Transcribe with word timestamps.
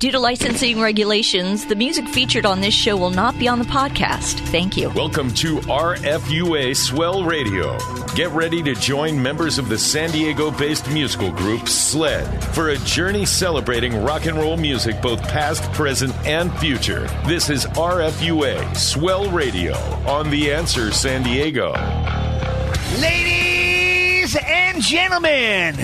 Due 0.00 0.12
to 0.12 0.20
licensing 0.20 0.80
regulations, 0.80 1.66
the 1.66 1.74
music 1.74 2.06
featured 2.06 2.46
on 2.46 2.60
this 2.60 2.72
show 2.72 2.96
will 2.96 3.10
not 3.10 3.36
be 3.36 3.48
on 3.48 3.58
the 3.58 3.64
podcast. 3.64 4.38
Thank 4.52 4.76
you. 4.76 4.90
Welcome 4.90 5.34
to 5.34 5.56
RFUA 5.62 6.76
Swell 6.76 7.24
Radio. 7.24 7.76
Get 8.14 8.30
ready 8.30 8.62
to 8.62 8.76
join 8.76 9.20
members 9.20 9.58
of 9.58 9.68
the 9.68 9.76
San 9.76 10.12
Diego 10.12 10.52
based 10.52 10.88
musical 10.88 11.32
group 11.32 11.68
SLED 11.68 12.44
for 12.54 12.68
a 12.68 12.78
journey 12.78 13.26
celebrating 13.26 14.04
rock 14.04 14.26
and 14.26 14.38
roll 14.38 14.56
music, 14.56 15.02
both 15.02 15.20
past, 15.22 15.64
present, 15.72 16.14
and 16.24 16.56
future. 16.60 17.08
This 17.26 17.50
is 17.50 17.66
RFUA 17.66 18.76
Swell 18.76 19.28
Radio 19.32 19.74
on 20.06 20.30
The 20.30 20.52
Answer 20.52 20.92
San 20.92 21.24
Diego. 21.24 21.72
Ladies 23.00 24.36
and 24.46 24.80
gentlemen, 24.80 25.74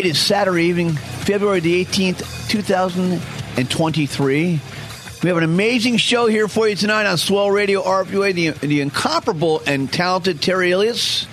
it 0.00 0.06
is 0.06 0.18
Saturday 0.18 0.64
evening, 0.64 0.92
February 0.92 1.60
the 1.60 1.84
18th, 1.84 2.48
2023. 2.48 4.60
We 5.22 5.28
have 5.28 5.36
an 5.36 5.44
amazing 5.44 5.98
show 5.98 6.26
here 6.26 6.48
for 6.48 6.66
you 6.66 6.74
tonight 6.74 7.04
on 7.04 7.18
Swell 7.18 7.50
Radio 7.50 7.82
RFUA, 7.82 8.32
the, 8.32 8.48
the 8.66 8.80
incomparable 8.80 9.60
and 9.66 9.92
talented 9.92 10.40
Terry 10.40 10.70
Ilous, 10.70 11.26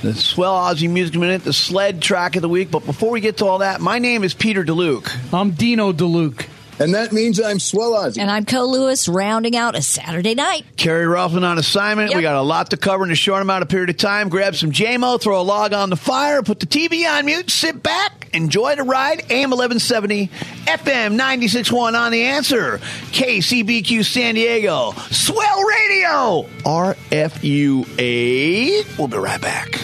the 0.00 0.14
Swell 0.14 0.54
Aussie 0.54 0.88
Music 0.88 1.14
Minute, 1.16 1.44
the 1.44 1.52
sled 1.52 2.00
track 2.00 2.36
of 2.36 2.42
the 2.42 2.48
week. 2.48 2.70
But 2.70 2.86
before 2.86 3.10
we 3.10 3.20
get 3.20 3.36
to 3.38 3.44
all 3.44 3.58
that, 3.58 3.82
my 3.82 3.98
name 3.98 4.24
is 4.24 4.32
Peter 4.32 4.64
DeLuke. 4.64 5.34
I'm 5.34 5.50
Dino 5.50 5.92
DeLuke. 5.92 6.46
And 6.80 6.94
that 6.94 7.12
means 7.12 7.40
I'm 7.40 7.60
Swell 7.60 7.92
Ozzy. 7.92 8.18
And 8.18 8.28
I'm 8.30 8.44
Co 8.44 8.64
Lewis, 8.64 9.08
rounding 9.08 9.56
out 9.56 9.76
a 9.76 9.82
Saturday 9.82 10.34
night. 10.34 10.64
Kerry 10.76 11.06
Ruffin 11.06 11.44
on 11.44 11.56
assignment. 11.58 12.10
Yep. 12.10 12.16
We 12.16 12.22
got 12.22 12.34
a 12.34 12.42
lot 12.42 12.70
to 12.70 12.76
cover 12.76 13.04
in 13.04 13.12
a 13.12 13.14
short 13.14 13.42
amount 13.42 13.62
of 13.62 13.68
period 13.68 13.90
of 13.90 13.96
time. 13.96 14.28
Grab 14.28 14.56
some 14.56 14.72
JMO, 14.72 15.20
throw 15.20 15.40
a 15.40 15.42
log 15.42 15.72
on 15.72 15.90
the 15.90 15.96
fire, 15.96 16.42
put 16.42 16.58
the 16.60 16.66
TV 16.66 17.08
on 17.08 17.26
mute, 17.26 17.48
sit 17.50 17.82
back, 17.82 18.28
enjoy 18.32 18.74
the 18.74 18.82
ride. 18.82 19.20
AM 19.30 19.50
1170, 19.50 20.28
FM 20.66 21.16
96.1 21.18 21.98
on 21.98 22.10
the 22.10 22.22
answer. 22.24 22.78
KCBQ 23.12 24.04
San 24.04 24.34
Diego. 24.34 24.92
Swell 25.10 25.62
Radio. 25.62 26.48
RFUA. 26.64 27.78
We'll 28.98 29.08
be 29.08 29.16
right 29.16 29.40
back. 29.40 29.78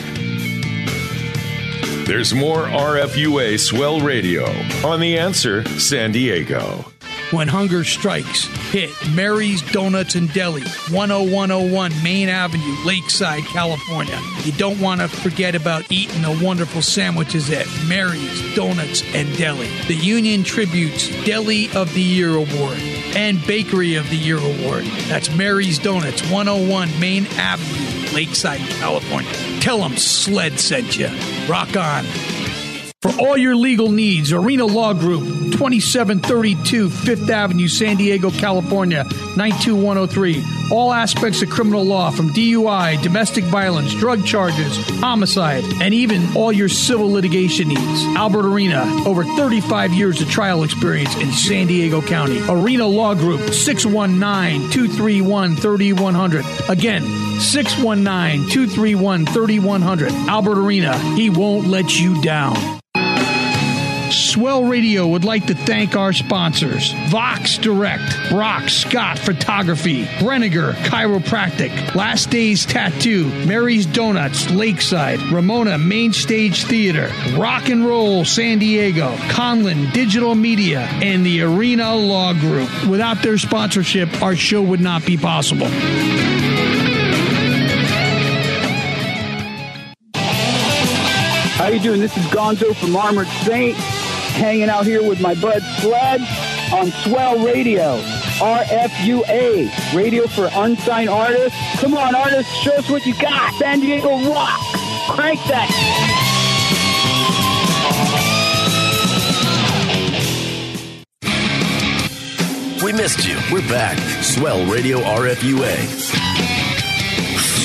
There's 2.06 2.34
more 2.34 2.64
RFUA 2.64 3.60
Swell 3.60 4.00
Radio 4.00 4.44
on 4.84 5.00
The 5.00 5.16
Answer 5.16 5.64
San 5.78 6.12
Diego. 6.12 6.84
When 7.30 7.46
hunger 7.46 7.84
strikes, 7.84 8.46
hit 8.72 8.90
Mary's 9.14 9.62
Donuts 9.70 10.16
and 10.16 10.32
Deli, 10.32 10.62
10101 10.90 11.92
Main 12.02 12.28
Avenue, 12.28 12.74
Lakeside, 12.84 13.44
California. 13.44 14.18
You 14.42 14.50
don't 14.52 14.80
want 14.80 15.00
to 15.00 15.06
forget 15.06 15.54
about 15.54 15.92
eating 15.92 16.22
the 16.22 16.36
wonderful 16.44 16.82
sandwiches 16.82 17.48
at 17.50 17.66
Mary's 17.86 18.56
Donuts 18.56 19.04
and 19.14 19.32
Deli. 19.38 19.68
The 19.86 19.94
Union-Tribune's 19.94 21.08
Deli 21.24 21.70
of 21.76 21.94
the 21.94 22.02
Year 22.02 22.34
Award 22.34 22.78
and 23.14 23.40
Bakery 23.46 23.94
of 23.94 24.10
the 24.10 24.16
Year 24.16 24.38
Award. 24.38 24.84
That's 25.06 25.32
Mary's 25.36 25.78
Donuts, 25.78 26.28
101 26.28 26.98
Main 26.98 27.26
Avenue, 27.36 28.12
Lakeside, 28.12 28.60
California. 28.80 29.49
Tell 29.60 29.78
them 29.78 29.96
Sled 29.98 30.58
sent 30.58 30.98
you. 30.98 31.08
Rock 31.46 31.76
on. 31.76 32.04
For 33.02 33.12
all 33.20 33.36
your 33.36 33.54
legal 33.54 33.90
needs, 33.90 34.32
Arena 34.32 34.64
Law 34.64 34.94
Group, 34.94 35.49
2732 35.60 36.88
Fifth 36.88 37.28
Avenue, 37.28 37.68
San 37.68 37.98
Diego, 37.98 38.30
California, 38.30 39.04
92103. 39.36 40.42
All 40.72 40.90
aspects 40.90 41.42
of 41.42 41.50
criminal 41.50 41.84
law 41.84 42.10
from 42.10 42.30
DUI, 42.30 43.02
domestic 43.02 43.44
violence, 43.44 43.92
drug 43.92 44.24
charges, 44.24 44.78
homicide, 45.00 45.62
and 45.82 45.92
even 45.92 46.34
all 46.34 46.50
your 46.50 46.70
civil 46.70 47.12
litigation 47.12 47.68
needs. 47.68 48.04
Albert 48.16 48.46
Arena, 48.46 48.86
over 49.04 49.22
35 49.22 49.92
years 49.92 50.22
of 50.22 50.30
trial 50.30 50.62
experience 50.62 51.14
in 51.16 51.30
San 51.30 51.66
Diego 51.66 52.00
County. 52.00 52.40
Arena 52.48 52.86
Law 52.86 53.14
Group, 53.14 53.52
619 53.52 54.70
231 54.70 55.56
3100. 55.56 56.42
Again, 56.70 57.02
619 57.38 58.48
231 58.48 59.26
3100. 59.26 60.10
Albert 60.26 60.58
Arena, 60.58 60.96
he 61.16 61.28
won't 61.28 61.66
let 61.66 62.00
you 62.00 62.18
down. 62.22 62.79
Swell 64.12 64.64
Radio 64.64 65.06
would 65.06 65.24
like 65.24 65.46
to 65.46 65.54
thank 65.54 65.94
our 65.96 66.12
sponsors 66.12 66.92
Vox 67.08 67.58
Direct, 67.58 68.02
Brock 68.28 68.68
Scott 68.68 69.18
Photography, 69.18 70.04
Brenniger 70.18 70.72
Chiropractic, 70.72 71.94
Last 71.94 72.30
Days 72.30 72.66
Tattoo, 72.66 73.26
Mary's 73.46 73.86
Donuts, 73.86 74.50
Lakeside, 74.50 75.20
Ramona 75.30 75.78
Main 75.78 76.12
Stage 76.12 76.64
Theater, 76.64 77.10
Rock 77.36 77.68
and 77.68 77.86
Roll 77.86 78.24
San 78.24 78.58
Diego, 78.58 79.16
Conlin 79.30 79.90
Digital 79.92 80.34
Media, 80.34 80.80
and 80.80 81.24
the 81.24 81.42
Arena 81.42 81.94
Law 81.94 82.32
Group. 82.32 82.70
Without 82.86 83.22
their 83.22 83.38
sponsorship, 83.38 84.22
our 84.22 84.34
show 84.34 84.62
would 84.62 84.80
not 84.80 85.06
be 85.06 85.16
possible. 85.16 85.68
How 91.60 91.66
are 91.66 91.72
you 91.72 91.80
doing? 91.80 92.00
This 92.00 92.16
is 92.16 92.24
Gonzo 92.28 92.74
from 92.74 92.96
Armored 92.96 93.26
Saint, 93.44 93.76
hanging 94.32 94.68
out 94.68 94.86
here 94.86 95.02
with 95.02 95.20
my 95.20 95.34
bud 95.34 95.62
Sled 95.80 96.20
on 96.72 96.90
Swell 96.90 97.44
Radio, 97.44 98.00
RFUA, 98.38 99.94
Radio 99.94 100.26
for 100.26 100.48
Unsigned 100.52 101.08
Artists. 101.10 101.58
Come 101.80 101.94
on, 101.94 102.14
artists, 102.14 102.52
show 102.62 102.72
us 102.72 102.88
what 102.90 103.04
you 103.06 103.14
got. 103.20 103.52
San 103.54 103.80
Diego 103.80 104.10
rock. 104.30 104.60
Crank 105.08 105.40
that. 105.48 106.16
We 112.84 112.92
missed 112.94 113.26
you. 113.28 113.36
We're 113.52 113.68
back. 113.68 113.98
Swell 114.22 114.64
Radio 114.64 115.00
RFUA. 115.00 115.76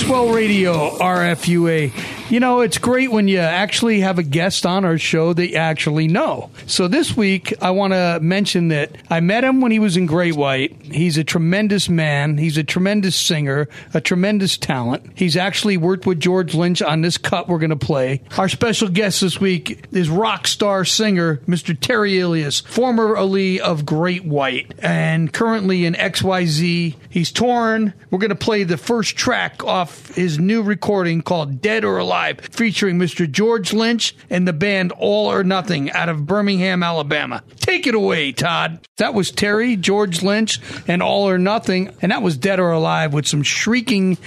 Swell 0.04 0.30
Radio 0.30 0.98
RFUA. 0.98 2.05
You 2.28 2.40
know, 2.40 2.62
it's 2.62 2.80
great 2.80 3.12
when 3.12 3.28
you 3.28 3.38
actually 3.38 4.00
have 4.00 4.18
a 4.18 4.24
guest 4.24 4.66
on 4.66 4.84
our 4.84 4.98
show 4.98 5.32
that 5.34 5.50
you 5.50 5.58
actually 5.58 6.08
know. 6.08 6.50
So 6.66 6.88
this 6.88 7.16
week, 7.16 7.54
I 7.62 7.70
want 7.70 7.94
to 7.94 8.20
mention 8.20 8.70
that 8.70 8.92
I 9.12 9.20
met 9.20 9.44
him 9.44 9.62
when 9.62 9.72
he 9.72 9.78
was 9.78 9.96
in 9.96 10.08
Great 10.08 10.36
White. 10.36 10.76
He's 10.82 11.20
a 11.20 11.24
tremendous 11.24 11.88
man. 11.88 12.40
He's 12.40 12.58
a 12.58 12.64
tremendous 12.64 13.16
singer, 13.16 13.70
a 13.94 14.02
tremendous 14.02 14.58
talent. 14.58 15.06
He's 15.14 15.38
actually 15.38 15.78
worked 15.78 16.08
with 16.08 16.20
George 16.20 16.56
Lynch 16.56 16.82
on 16.82 17.02
this 17.02 17.20
cut 17.20 17.48
we're 17.48 17.60
going 17.60 17.70
to 17.70 17.76
play. 17.76 18.24
Our 18.40 18.50
special 18.50 18.88
guest 18.88 19.22
this 19.22 19.40
week 19.40 19.86
is 19.92 20.10
rock 20.10 20.48
star 20.48 20.84
singer 20.84 21.38
Mr. 21.48 21.80
Terry 21.80 22.14
Ilous, 22.14 22.66
formerly 22.66 23.62
of 23.62 23.86
Great 23.86 24.26
White 24.26 24.74
and 24.80 25.32
currently 25.32 25.86
in 25.86 25.94
XYZ. 25.94 26.96
He's 27.08 27.32
torn. 27.32 27.94
We're 28.10 28.20
going 28.20 28.30
to 28.30 28.36
play 28.36 28.64
the 28.64 28.78
first 28.78 29.16
track 29.16 29.64
off 29.64 30.16
his 30.16 30.40
new 30.40 30.64
recording 30.64 31.22
called 31.22 31.62
Dead 31.62 31.86
or 31.86 31.98
Alive, 31.98 32.15
featuring 32.52 32.98
Mr. 32.98 33.30
George 33.30 33.74
Lynch 33.74 34.16
and 34.30 34.48
the 34.48 34.54
band 34.54 34.92
All 34.94 35.32
or 35.32 35.44
Nothing 35.44 35.92
out 35.92 36.10
of 36.10 36.26
Birmingham, 36.26 36.84
Alabama. 36.84 37.44
Take 37.58 37.88
it 37.88 37.96
away, 37.96 38.32
Todd. 38.32 38.88
That 38.98 39.14
was 39.14 39.32
Terry, 39.32 39.76
George 39.76 40.24
Lynch, 40.24 40.60
and 40.88 41.04
All 41.04 41.28
or 41.28 41.38
Nothing, 41.38 41.94
and 42.02 42.12
that 42.12 42.22
was 42.22 42.38
Dead 42.38 42.60
or 42.60 42.72
Alive 42.72 43.14
with 43.14 43.28
some 43.28 43.44
shrieking 43.44 44.18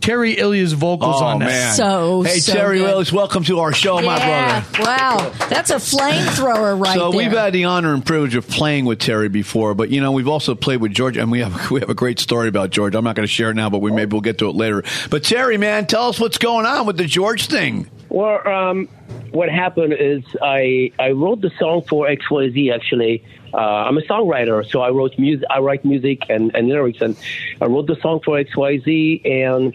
Terry 0.00 0.36
Ilous 0.36 0.72
vocals 0.74 1.16
Oh, 1.20 1.24
on 1.24 1.38
that. 1.40 1.46
man. 1.46 1.74
So, 1.74 2.22
Hey, 2.22 2.38
so 2.38 2.52
Terry 2.52 2.78
good. 2.78 2.84
Willis, 2.84 3.12
welcome 3.12 3.42
to 3.44 3.60
our 3.60 3.72
show, 3.72 3.96
my 3.96 4.16
yeah. 4.16 4.64
brother. 4.72 4.90
Wow. 4.90 5.32
That's 5.48 5.70
a 5.70 5.76
flamethrower 5.76 6.78
right 6.80 6.94
so 6.94 7.10
there. 7.10 7.12
So 7.12 7.16
we've 7.16 7.36
had 7.36 7.52
the 7.52 7.64
honor 7.64 7.92
and 7.94 8.04
privilege 8.04 8.34
of 8.34 8.46
playing 8.48 8.84
with 8.84 8.98
Terry 8.98 9.28
before, 9.28 9.74
but 9.74 9.90
you 9.90 10.00
know 10.00 10.12
we've 10.12 10.28
also 10.28 10.54
played 10.54 10.80
with 10.80 10.92
George, 10.92 11.16
and 11.16 11.30
we 11.30 11.40
have 11.40 11.70
we 11.70 11.80
have 11.80 11.90
a 11.90 11.94
great 11.94 12.18
story 12.20 12.48
about 12.48 12.70
George. 12.70 12.94
I'm 12.94 13.04
not 13.04 13.16
going 13.16 13.26
to 13.26 13.32
share 13.32 13.50
it 13.50 13.54
now, 13.54 13.70
but 13.70 13.78
we 13.78 13.90
maybe 13.90 14.12
we'll 14.12 14.20
get 14.20 14.38
to 14.38 14.48
it 14.48 14.54
later. 14.54 14.82
But 15.10 15.24
Terry, 15.24 15.58
man, 15.58 15.86
tell 15.86 16.08
us 16.08 16.20
what's 16.20 16.38
going 16.38 16.66
on 16.66 16.86
with 16.86 16.96
the 16.96 17.06
George 17.06 17.46
thing. 17.46 17.88
Well, 18.08 18.46
um, 18.46 18.88
what 19.32 19.48
happened 19.48 19.94
is 19.98 20.22
I 20.42 20.92
I 20.98 21.10
wrote 21.10 21.40
the 21.40 21.50
song 21.58 21.82
for 21.88 22.06
XYZ 22.08 22.72
actually. 22.74 23.24
Uh, 23.56 23.86
I'm 23.88 23.96
a 23.96 24.02
songwriter, 24.02 24.68
so 24.70 24.82
I 24.82 24.90
wrote 24.90 25.18
music. 25.18 25.46
I 25.48 25.60
write 25.60 25.82
music 25.82 26.24
and, 26.28 26.54
and 26.54 26.68
lyrics, 26.68 27.00
and 27.00 27.16
I 27.58 27.64
wrote 27.64 27.86
the 27.86 27.96
song 28.02 28.20
for 28.22 28.38
XYZ. 28.38 29.24
And 29.24 29.74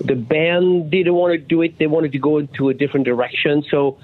the 0.00 0.14
band 0.14 0.90
didn't 0.90 1.12
want 1.12 1.32
to 1.32 1.38
do 1.38 1.60
it; 1.60 1.78
they 1.78 1.86
wanted 1.86 2.12
to 2.12 2.18
go 2.18 2.38
into 2.38 2.70
a 2.70 2.74
different 2.74 3.04
direction. 3.04 3.64
So 3.70 3.98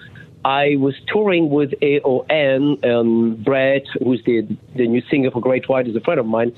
I 0.45 0.77
was 0.77 0.95
touring 1.07 1.49
with 1.49 1.73
AON, 1.81 2.79
and 2.83 3.43
Brett, 3.43 3.87
who's 4.03 4.23
the 4.25 4.47
the 4.77 4.87
new 4.87 5.01
singer 5.11 5.31
for 5.31 5.41
Great 5.41 5.71
White, 5.71 5.89
is 5.89 5.97
a 5.97 6.01
friend 6.01 6.21
of 6.21 6.27
mine, 6.27 6.55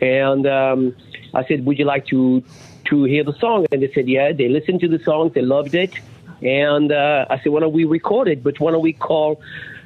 and 0.00 0.46
um, 0.46 0.94
I 1.34 1.44
said, 1.46 1.66
"Would 1.66 1.80
you 1.80 1.84
like 1.84 2.06
to 2.06 2.44
to 2.90 3.04
hear 3.04 3.24
the 3.24 3.36
song?" 3.40 3.66
And 3.72 3.82
they 3.82 3.92
said, 3.92 4.08
"Yeah." 4.08 4.30
They 4.30 4.48
listened 4.48 4.80
to 4.82 4.88
the 4.88 5.00
song, 5.02 5.32
they 5.34 5.42
loved 5.42 5.74
it, 5.74 5.94
and 6.42 6.92
uh, 6.92 7.26
I 7.28 7.40
said, 7.40 7.50
"Why 7.50 7.58
don't 7.58 7.72
we 7.72 7.84
record 7.84 8.28
it? 8.28 8.44
But 8.44 8.60
why 8.60 8.70
don't 8.70 8.82
we 8.82 8.92
call?" 8.92 9.42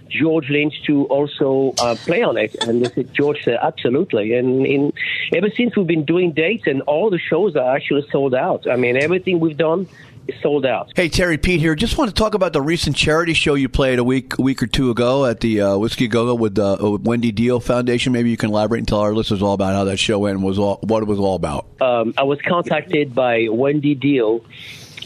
George 0.09 0.49
Lynch 0.49 0.83
to 0.87 1.05
also 1.07 1.75
uh, 1.81 1.95
play 1.97 2.23
on 2.23 2.37
it, 2.37 2.55
and 2.65 2.87
said, 2.93 3.13
George 3.15 3.43
said 3.45 3.59
absolutely. 3.63 4.35
And 4.35 4.67
in, 4.67 4.93
ever 5.35 5.51
since 5.57 5.77
we've 5.77 5.87
been 5.87 6.05
doing 6.05 6.33
dates, 6.33 6.67
and 6.67 6.83
all 6.83 7.11
the 7.11 7.19
shows 7.19 7.57
are 7.57 7.75
actually 7.77 8.07
sold 8.11 8.35
out. 8.35 8.69
I 8.69 8.77
mean, 8.77 8.97
everything 8.97 9.41
we've 9.41 9.57
done 9.57 9.89
is 10.29 10.41
sold 10.43 10.67
out. 10.67 10.93
Hey, 10.95 11.09
Terry 11.09 11.39
Pete 11.39 11.61
here. 11.61 11.75
Just 11.75 11.99
want 11.99 12.11
to 12.11 12.15
talk 12.15 12.35
about 12.35 12.53
the 12.53 12.63
recent 12.63 12.97
charity 12.97 13.33
show 13.33 13.55
you 13.55 13.69
played 13.69 13.99
a 13.99 14.05
week 14.05 14.39
a 14.39 14.43
week 14.43 14.63
or 14.63 14.67
two 14.67 14.91
ago 14.91 15.27
at 15.27 15.41
the 15.41 15.61
uh, 15.61 15.79
Whiskey 15.79 16.07
Go 16.07 16.27
Go 16.27 16.35
with 16.35 16.59
uh, 16.59 16.99
Wendy 17.03 17.33
Dio 17.33 17.59
Foundation. 17.59 18.13
Maybe 18.13 18.31
you 18.31 18.37
can 18.37 18.51
elaborate 18.51 18.79
and 18.79 18.89
tell 18.89 19.01
our 19.01 19.15
listeners 19.15 19.43
all 19.43 19.55
about 19.55 19.75
how 19.75 19.85
that 19.85 19.99
show 19.99 20.19
went 20.19 20.37
and 20.37 20.45
was 20.45 20.59
all, 20.59 20.79
what 20.83 21.03
it 21.03 21.07
was 21.07 21.19
all 21.19 21.35
about. 21.35 21.67
Um, 21.81 22.15
I 22.17 22.25
was 22.25 22.41
contacted 22.43 23.15
by 23.15 23.49
Wendy 23.51 23.95
Dio 23.95 24.45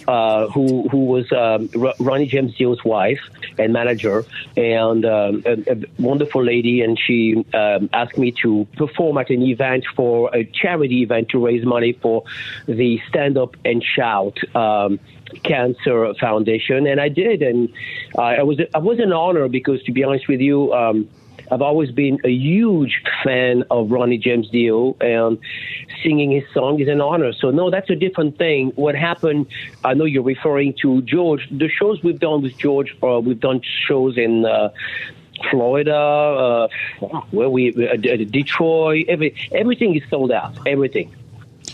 uh, 0.08 0.48
who 0.48 0.88
who 0.88 1.04
was 1.04 1.30
um, 1.32 1.68
Ronnie 1.98 2.26
James 2.26 2.54
Dio's 2.56 2.84
wife 2.84 3.20
and 3.58 3.72
manager, 3.72 4.24
and 4.56 5.04
um, 5.04 5.42
a, 5.46 5.72
a, 5.72 5.76
wonderful 5.98 6.42
lady. 6.44 6.82
And 6.82 6.98
she 6.98 7.44
um, 7.54 7.90
asked 7.92 8.18
me 8.18 8.32
to 8.42 8.66
perform 8.76 9.18
at 9.18 9.30
an 9.30 9.42
event 9.42 9.84
for 9.94 10.34
a 10.34 10.44
charity 10.44 11.02
event 11.02 11.28
to 11.30 11.44
raise 11.44 11.64
money 11.64 11.92
for 11.92 12.24
the 12.66 13.00
Stand 13.08 13.38
Up 13.38 13.56
and 13.64 13.82
Shout. 13.82 14.38
Um, 14.54 15.00
Cancer 15.44 16.12
Foundation, 16.20 16.86
and 16.86 17.00
I 17.00 17.08
did, 17.08 17.40
and 17.40 17.72
uh, 18.18 18.20
I 18.20 18.42
was 18.42 18.60
I 18.74 18.78
was 18.78 18.98
an 18.98 19.14
honor 19.14 19.48
because, 19.48 19.82
to 19.84 19.92
be 19.92 20.04
honest 20.04 20.28
with 20.28 20.40
you, 20.40 20.74
um, 20.74 21.08
I've 21.52 21.60
always 21.60 21.90
been 21.90 22.18
a 22.24 22.30
huge 22.30 23.02
fan 23.22 23.64
of 23.70 23.90
Ronnie 23.90 24.16
James 24.16 24.48
Dio, 24.48 24.96
and 25.02 25.38
singing 26.02 26.30
his 26.30 26.44
song 26.54 26.80
is 26.80 26.88
an 26.88 27.02
honor. 27.02 27.34
So, 27.34 27.50
no, 27.50 27.70
that's 27.70 27.90
a 27.90 27.94
different 27.94 28.38
thing. 28.38 28.72
What 28.74 28.94
happened, 28.94 29.48
I 29.84 29.92
know 29.92 30.06
you're 30.06 30.22
referring 30.22 30.72
to 30.80 31.02
George. 31.02 31.46
The 31.50 31.68
shows 31.68 32.02
we've 32.02 32.18
done 32.18 32.40
with 32.40 32.56
George, 32.56 32.96
uh, 33.02 33.20
we've 33.20 33.40
done 33.40 33.60
shows 33.86 34.16
in. 34.16 34.46
Uh, 34.46 34.70
Florida, 35.50 35.96
uh, 35.96 36.68
where 37.32 37.50
we 37.50 37.70
uh, 37.70 37.96
Detroit, 37.96 39.06
every 39.08 39.34
everything 39.50 39.96
is 39.96 40.02
sold 40.08 40.30
out. 40.30 40.54
Everything. 40.68 41.12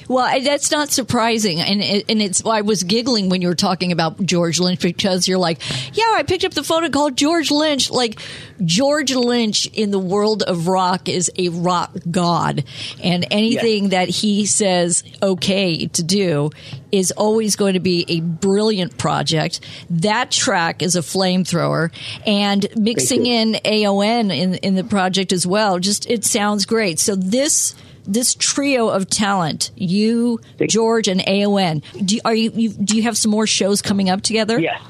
Well, 0.08 0.40
that's 0.40 0.70
not 0.70 0.90
surprising, 0.90 1.60
and 1.60 1.82
and 1.82 2.22
it's 2.22 2.44
I 2.44 2.62
was 2.62 2.82
giggling 2.82 3.28
when 3.28 3.42
you 3.42 3.48
were 3.48 3.54
talking 3.54 3.92
about 3.92 4.24
George 4.24 4.58
Lynch 4.58 4.80
because 4.80 5.28
you're 5.28 5.38
like, 5.38 5.60
yeah, 5.94 6.14
I 6.14 6.22
picked 6.22 6.44
up 6.44 6.54
the 6.54 6.64
phone 6.64 6.84
and 6.84 6.92
called 6.92 7.16
George 7.16 7.50
Lynch. 7.50 7.90
Like 7.90 8.18
George 8.64 9.14
Lynch 9.14 9.66
in 9.66 9.90
the 9.90 9.98
world 9.98 10.42
of 10.42 10.66
rock 10.66 11.10
is 11.10 11.30
a 11.36 11.50
rock 11.50 11.92
god, 12.10 12.64
and 13.02 13.26
anything 13.30 13.84
yes. 13.84 13.90
that 13.90 14.08
he 14.08 14.46
says 14.46 15.04
okay 15.22 15.86
to 15.88 16.02
do 16.02 16.50
is 16.90 17.12
always 17.12 17.54
going 17.54 17.74
to 17.74 17.80
be 17.80 18.06
a 18.08 18.20
brilliant 18.20 18.96
project. 18.96 19.60
That 19.90 20.30
track 20.30 20.80
is 20.80 20.96
a 20.96 21.00
flamethrower, 21.00 21.90
and 22.26 22.66
mixing 22.76 23.26
in 23.26 23.56
AON 23.62 24.30
in 24.30 24.54
in 24.54 24.74
the 24.74 24.84
project 24.84 25.32
as 25.32 25.46
well. 25.46 25.78
Just 25.78 26.08
it 26.08 26.24
sounds 26.24 26.64
great. 26.64 26.98
So 26.98 27.14
this 27.14 27.74
this 28.08 28.34
trio 28.34 28.88
of 28.88 29.08
talent, 29.08 29.70
you, 29.76 30.40
George, 30.66 31.06
and 31.06 31.20
AON. 31.28 31.82
Do, 32.04 32.18
are 32.24 32.34
you, 32.34 32.50
you, 32.54 32.70
do 32.70 32.96
you 32.96 33.02
have 33.02 33.16
some 33.16 33.30
more 33.30 33.46
shows 33.46 33.82
coming 33.82 34.10
up 34.10 34.22
together? 34.22 34.58
Yes. 34.58 34.80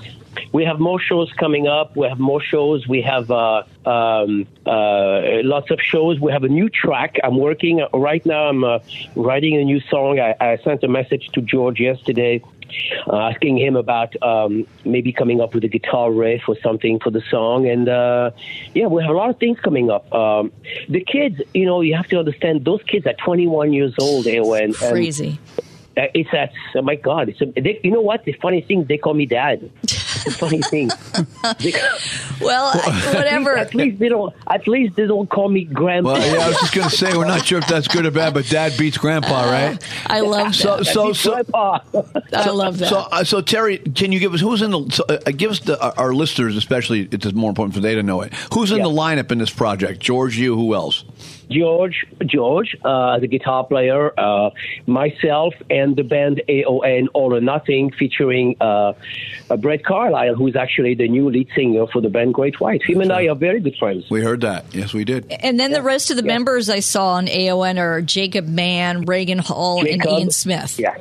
We 0.53 0.65
have 0.65 0.79
more 0.79 1.01
shows 1.01 1.33
coming 1.33 1.67
up. 1.67 1.97
We 1.97 2.09
have 2.09 2.21
more 2.21 2.41
shows. 2.41 2.87
We 2.87 3.03
have 3.03 3.31
uh, 3.31 3.65
um, 3.85 4.47
uh, 4.65 5.43
lots 5.43 5.71
of 5.71 5.81
shows. 5.83 6.21
We 6.21 6.33
have 6.33 6.45
a 6.45 6.49
new 6.49 6.69
track. 6.69 7.17
I'm 7.23 7.37
working 7.37 7.85
right 7.93 8.25
now. 8.25 8.49
I'm 8.49 8.63
uh, 8.63 8.79
writing 9.17 9.57
a 9.57 9.65
new 9.65 9.81
song. 9.81 10.21
I, 10.21 10.37
I 10.41 10.57
sent 10.59 10.85
a 10.85 10.89
message 10.89 11.29
to 11.33 11.43
George 11.43 11.81
yesterday 11.81 12.43
uh, 13.07 13.17
asking 13.17 13.59
him 13.59 13.77
about 13.77 14.21
um, 14.23 14.67
maybe 14.85 15.13
coming 15.13 15.41
up 15.41 15.55
with 15.55 15.65
a 15.65 15.69
guitar 15.69 16.13
riff 16.13 16.43
or 16.49 16.57
something 16.63 17.01
for 17.01 17.11
the 17.11 17.23
song. 17.31 17.69
And 17.69 17.89
uh, 17.89 18.31
yeah, 18.75 18.87
we 18.87 19.03
have 19.03 19.11
a 19.11 19.17
lot 19.17 19.31
of 19.31 19.39
things 19.39 19.59
coming 19.61 19.91
up. 19.91 20.13
Um, 20.13 20.53
the 20.89 21.05
kids, 21.05 21.41
you 21.55 21.67
know, 21.67 21.81
you 21.81 21.95
have 21.95 22.09
to 22.09 22.19
understand 22.19 22.65
those 22.65 22.83
kids 22.85 23.07
are 23.07 23.15
21 23.15 23.73
years 23.73 23.95
old. 24.01 24.27
And, 24.27 24.75
Crazy. 24.75 25.39
Uh, 25.97 26.07
it's 26.15 26.31
that, 26.31 26.53
oh 26.77 26.83
my 26.83 26.95
God. 26.95 27.29
It's 27.29 27.41
a, 27.41 27.47
they, 27.47 27.81
you 27.83 27.91
know 27.91 28.01
what? 28.01 28.25
The 28.25 28.33
funny 28.35 28.61
thing, 28.61 28.85
they 28.85 28.99
call 28.99 29.15
me 29.15 29.27
dad. 29.27 29.71
the 30.25 30.31
funny 30.31 30.63
thing. 30.63 30.91
well, 32.41 32.79
whatever. 33.15 33.57
At 33.57 33.75
least, 33.75 33.75
at 33.75 33.75
least, 33.75 33.99
they 33.99 34.09
don't. 34.09 34.35
At 34.49 34.69
least 34.69 34.97
they 34.97 35.07
don't 35.07 35.29
call 35.29 35.49
me 35.49 35.65
grandpa. 35.65 36.13
Well, 36.13 36.35
yeah, 36.35 36.45
I 36.45 36.49
was 36.49 36.59
just 36.59 36.75
going 36.75 36.89
to 36.89 36.97
say 36.97 37.17
we're 37.17 37.27
not 37.27 37.47
sure 37.47 37.59
if 37.59 37.67
that's 37.67 37.89
good 37.89 38.07
or 38.07 38.11
bad, 38.11 38.35
but 38.35 38.47
dad 38.47 38.77
beats 38.79 38.99
grandpa, 38.99 39.51
right? 39.51 39.83
I 40.07 40.21
love 40.21 40.55
so, 40.55 40.79
that. 40.79 40.87
So 40.87 41.13
so 41.13 41.33
grandpa. 41.33 41.81
I 42.33 42.51
love 42.51 42.79
that. 42.79 42.89
So 42.89 42.99
uh, 42.99 43.25
so 43.25 43.41
Terry, 43.41 43.79
can 43.79 44.13
you 44.13 44.19
give 44.19 44.35
us 44.35 44.41
who's 44.41 44.63
in 44.63 44.71
the? 44.71 44.91
So, 44.91 45.05
uh, 45.09 45.31
give 45.31 45.51
us 45.51 45.61
the, 45.61 45.81
uh, 45.81 45.95
our 45.97 46.15
listeners, 46.15 46.57
especially. 46.57 47.09
It's 47.11 47.33
more 47.33 47.51
important 47.51 47.75
for 47.75 47.81
they 47.81 47.95
to 47.95 48.03
know 48.03 48.23
it. 48.23 48.33
Who's 48.53 48.71
in 48.71 48.79
yeah. 48.79 48.85
the 48.85 48.91
lineup 48.91 49.31
in 49.31 49.39
this 49.39 49.51
project? 49.51 50.01
George, 50.01 50.37
you. 50.37 50.55
Who 50.55 50.75
else? 50.75 51.05
George, 51.51 52.07
George, 52.27 52.77
uh, 52.85 53.19
the 53.19 53.27
guitar 53.27 53.65
player, 53.65 54.13
uh, 54.19 54.51
myself, 54.87 55.55
and 55.71 55.97
the 55.97 56.03
band 56.03 56.43
AON 56.49 57.09
All 57.15 57.35
or 57.35 57.41
Nothing, 57.41 57.91
featuring 57.91 58.57
uh, 58.61 58.93
uh, 59.51 59.57
Brett 59.57 59.85
Carlisle, 59.99 60.37
who's 60.37 60.55
actually 60.55 60.95
the 60.95 61.09
new 61.09 61.29
lead 61.29 61.49
singer 61.57 61.85
for 61.89 62.01
the 62.01 62.09
band 62.09 62.33
Great 62.33 62.61
White. 62.61 62.83
Him 62.85 63.01
and 63.01 63.13
I 63.13 63.27
are 63.27 63.35
very 63.35 63.59
good 63.59 63.75
friends. 63.77 64.09
We 64.09 64.23
heard 64.23 64.43
that. 64.43 64.67
Yes, 64.73 64.95
we 64.95 65.05
did. 65.05 65.27
And 65.31 65.59
then 65.59 65.73
yeah. 65.73 65.79
the 65.79 65.83
rest 65.83 66.13
of 66.13 66.17
the 66.17 66.23
yeah. 66.23 66.35
members 66.35 66.71
I 66.71 66.79
saw 66.79 67.15
on 67.15 67.29
AON 67.29 67.79
are 67.79 68.01
Jacob 68.03 68.47
Mann, 68.47 69.07
Reagan 69.07 69.39
Hall, 69.39 69.83
Jacob, 69.83 70.07
and 70.09 70.19
Ian 70.21 70.31
Smith. 70.31 70.79
Yeah. 70.79 70.97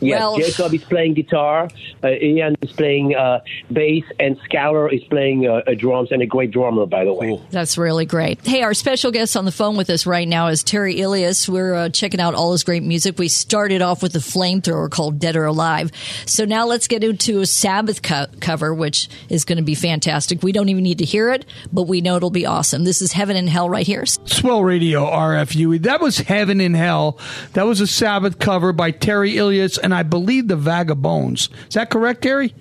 Yes, 0.00 0.18
well, 0.18 0.36
Jacob 0.38 0.74
is 0.74 0.84
playing 0.84 1.14
guitar, 1.14 1.68
uh, 2.02 2.08
Ian 2.08 2.56
is 2.62 2.72
playing 2.72 3.14
uh, 3.14 3.40
bass, 3.72 4.04
and 4.18 4.38
Scalar 4.40 4.92
is 4.92 5.02
playing 5.04 5.46
uh, 5.46 5.62
drums, 5.76 6.10
and 6.10 6.22
a 6.22 6.26
great 6.26 6.50
drummer, 6.50 6.86
by 6.86 7.04
the 7.04 7.12
way. 7.12 7.28
Cool. 7.28 7.46
That's 7.50 7.76
really 7.76 8.06
great. 8.06 8.44
Hey, 8.46 8.62
our 8.62 8.74
special 8.74 9.10
guest 9.10 9.36
on 9.36 9.44
the 9.44 9.52
phone 9.52 9.76
with 9.76 9.90
us 9.90 10.06
right 10.06 10.26
now 10.26 10.48
is 10.48 10.62
Terry 10.62 10.96
Ilous. 10.96 11.48
We're 11.48 11.74
uh, 11.74 11.88
checking 11.90 12.20
out 12.20 12.34
all 12.34 12.52
his 12.52 12.64
great 12.64 12.82
music. 12.82 13.18
We 13.18 13.28
started 13.28 13.82
off 13.82 14.02
with 14.02 14.14
a 14.16 14.20
flamethrower 14.20 14.90
called 14.90 15.18
Dead 15.18 15.36
or 15.36 15.44
Alive. 15.44 15.90
So 16.26 16.44
now 16.44 16.66
let's 16.66 16.88
get 16.88 17.04
into 17.04 17.40
a 17.40 17.46
Sabbath 17.46 18.02
co- 18.02 18.26
cover, 18.40 18.72
which 18.74 19.08
is 19.28 19.44
going 19.44 19.58
to 19.58 19.64
be 19.64 19.74
fantastic. 19.74 20.42
We 20.42 20.52
don't 20.52 20.68
even 20.68 20.82
need 20.82 20.98
to 20.98 21.04
hear 21.04 21.30
it, 21.30 21.44
but 21.72 21.82
we 21.82 22.00
know 22.00 22.16
it'll 22.16 22.30
be 22.30 22.46
awesome. 22.46 22.84
This 22.84 23.02
is 23.02 23.12
Heaven 23.12 23.36
and 23.36 23.48
Hell 23.48 23.68
right 23.68 23.86
here. 23.86 24.06
Swell 24.06 24.62
Radio 24.62 25.04
RFU. 25.04 25.80
That 25.82 26.00
was 26.00 26.18
Heaven 26.18 26.60
and 26.60 26.74
Hell. 26.76 27.18
That 27.52 27.66
was 27.66 27.80
a 27.80 27.86
Sabbath 27.86 28.38
cover 28.38 28.72
by 28.72 28.90
Terry 28.90 29.34
Ilous 29.34 29.78
and 29.82 29.89
I 29.92 30.02
believe 30.02 30.48
the 30.48 30.56
Vagabonds. 30.56 31.48
Is 31.68 31.74
that 31.74 31.90
correct, 31.90 32.22
Terry? 32.22 32.54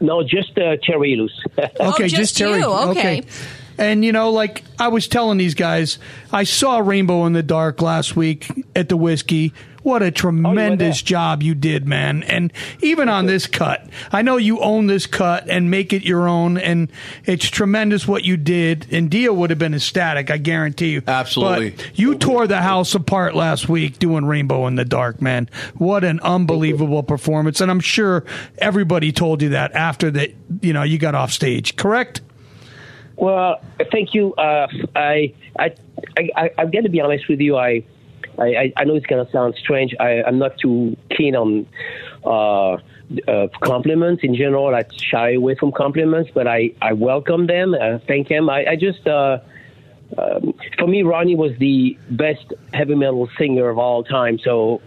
No, 0.00 0.22
just 0.22 0.58
uh, 0.58 0.76
Terry 0.82 1.16
Ilous. 1.16 1.30
okay, 1.58 1.70
oh, 1.80 1.92
just, 1.98 2.14
just 2.14 2.36
Terry. 2.36 2.58
You. 2.58 2.66
Okay. 2.66 3.18
okay. 3.18 3.22
And 3.78 4.04
you 4.04 4.12
know, 4.12 4.30
like 4.30 4.64
I 4.78 4.88
was 4.88 5.08
telling 5.08 5.38
these 5.38 5.54
guys, 5.54 5.98
I 6.32 6.44
saw 6.44 6.78
Rainbow 6.78 7.24
in 7.26 7.32
the 7.32 7.42
Dark 7.42 7.80
last 7.80 8.16
week 8.16 8.50
at 8.76 8.88
the 8.88 8.96
whiskey. 8.96 9.52
What 9.82 10.02
a 10.02 10.10
tremendous 10.10 11.02
oh, 11.02 11.04
job 11.04 11.42
you 11.42 11.54
did, 11.54 11.86
man. 11.86 12.22
And 12.22 12.52
even 12.80 13.08
on 13.08 13.26
this 13.26 13.46
cut, 13.46 13.88
I 14.12 14.22
know 14.22 14.36
you 14.36 14.60
own 14.60 14.86
this 14.86 15.06
cut 15.06 15.48
and 15.48 15.70
make 15.70 15.92
it 15.92 16.02
your 16.02 16.28
own, 16.28 16.56
and 16.56 16.90
it's 17.24 17.48
tremendous 17.48 18.06
what 18.06 18.24
you 18.24 18.36
did. 18.36 18.86
And 18.92 19.10
Dio 19.10 19.32
would 19.32 19.50
have 19.50 19.58
been 19.58 19.74
ecstatic, 19.74 20.30
I 20.30 20.36
guarantee 20.36 20.90
you. 20.90 21.02
Absolutely. 21.06 21.70
But 21.70 21.98
you 21.98 22.14
tore 22.16 22.46
the 22.46 22.60
house 22.60 22.94
apart 22.94 23.34
last 23.34 23.68
week 23.68 23.98
doing 23.98 24.24
Rainbow 24.24 24.66
in 24.66 24.76
the 24.76 24.84
Dark, 24.84 25.20
man. 25.20 25.48
What 25.74 26.04
an 26.04 26.20
unbelievable 26.20 27.02
performance. 27.02 27.60
And 27.60 27.70
I'm 27.70 27.80
sure 27.80 28.24
everybody 28.58 29.10
told 29.12 29.42
you 29.42 29.50
that 29.50 29.72
after 29.72 30.10
that, 30.12 30.32
you 30.60 30.72
know, 30.72 30.82
you 30.84 30.98
got 30.98 31.14
off 31.14 31.32
stage, 31.32 31.76
correct? 31.76 32.20
Well, 33.16 33.60
thank 33.90 34.14
you. 34.14 34.34
Uh, 34.34 34.68
I, 34.96 35.34
I, 35.58 35.74
I, 36.16 36.50
I'm 36.58 36.70
going 36.70 36.84
to 36.84 36.90
be 36.90 37.00
honest 37.00 37.28
with 37.28 37.40
you. 37.40 37.56
I, 37.56 37.84
I, 38.42 38.72
I 38.76 38.84
know 38.84 38.94
it's 38.94 39.06
to 39.24 39.30
sound 39.32 39.54
strange. 39.58 39.94
I, 39.98 40.22
I'm 40.22 40.38
not 40.38 40.58
too 40.58 40.96
keen 41.16 41.36
on 41.36 41.66
uh, 42.24 42.78
uh, 43.28 43.48
compliments 43.62 44.22
in 44.24 44.34
general. 44.34 44.74
I 44.74 44.84
shy 44.96 45.32
away 45.32 45.54
from 45.54 45.72
compliments, 45.72 46.30
but 46.34 46.46
I, 46.46 46.72
I 46.80 46.92
welcome 46.92 47.46
them. 47.46 47.74
Uh, 47.74 47.98
thank 48.06 48.28
them. 48.28 48.48
I, 48.48 48.64
I 48.70 48.76
just 48.76 49.06
uh, 49.06 49.38
um, 50.18 50.54
for 50.78 50.86
me, 50.86 51.02
Ronnie 51.02 51.36
was 51.36 51.56
the 51.58 51.96
best 52.10 52.52
heavy 52.74 52.94
metal 52.94 53.28
singer 53.38 53.68
of 53.68 53.78
all 53.78 54.04
time. 54.04 54.38
So 54.38 54.80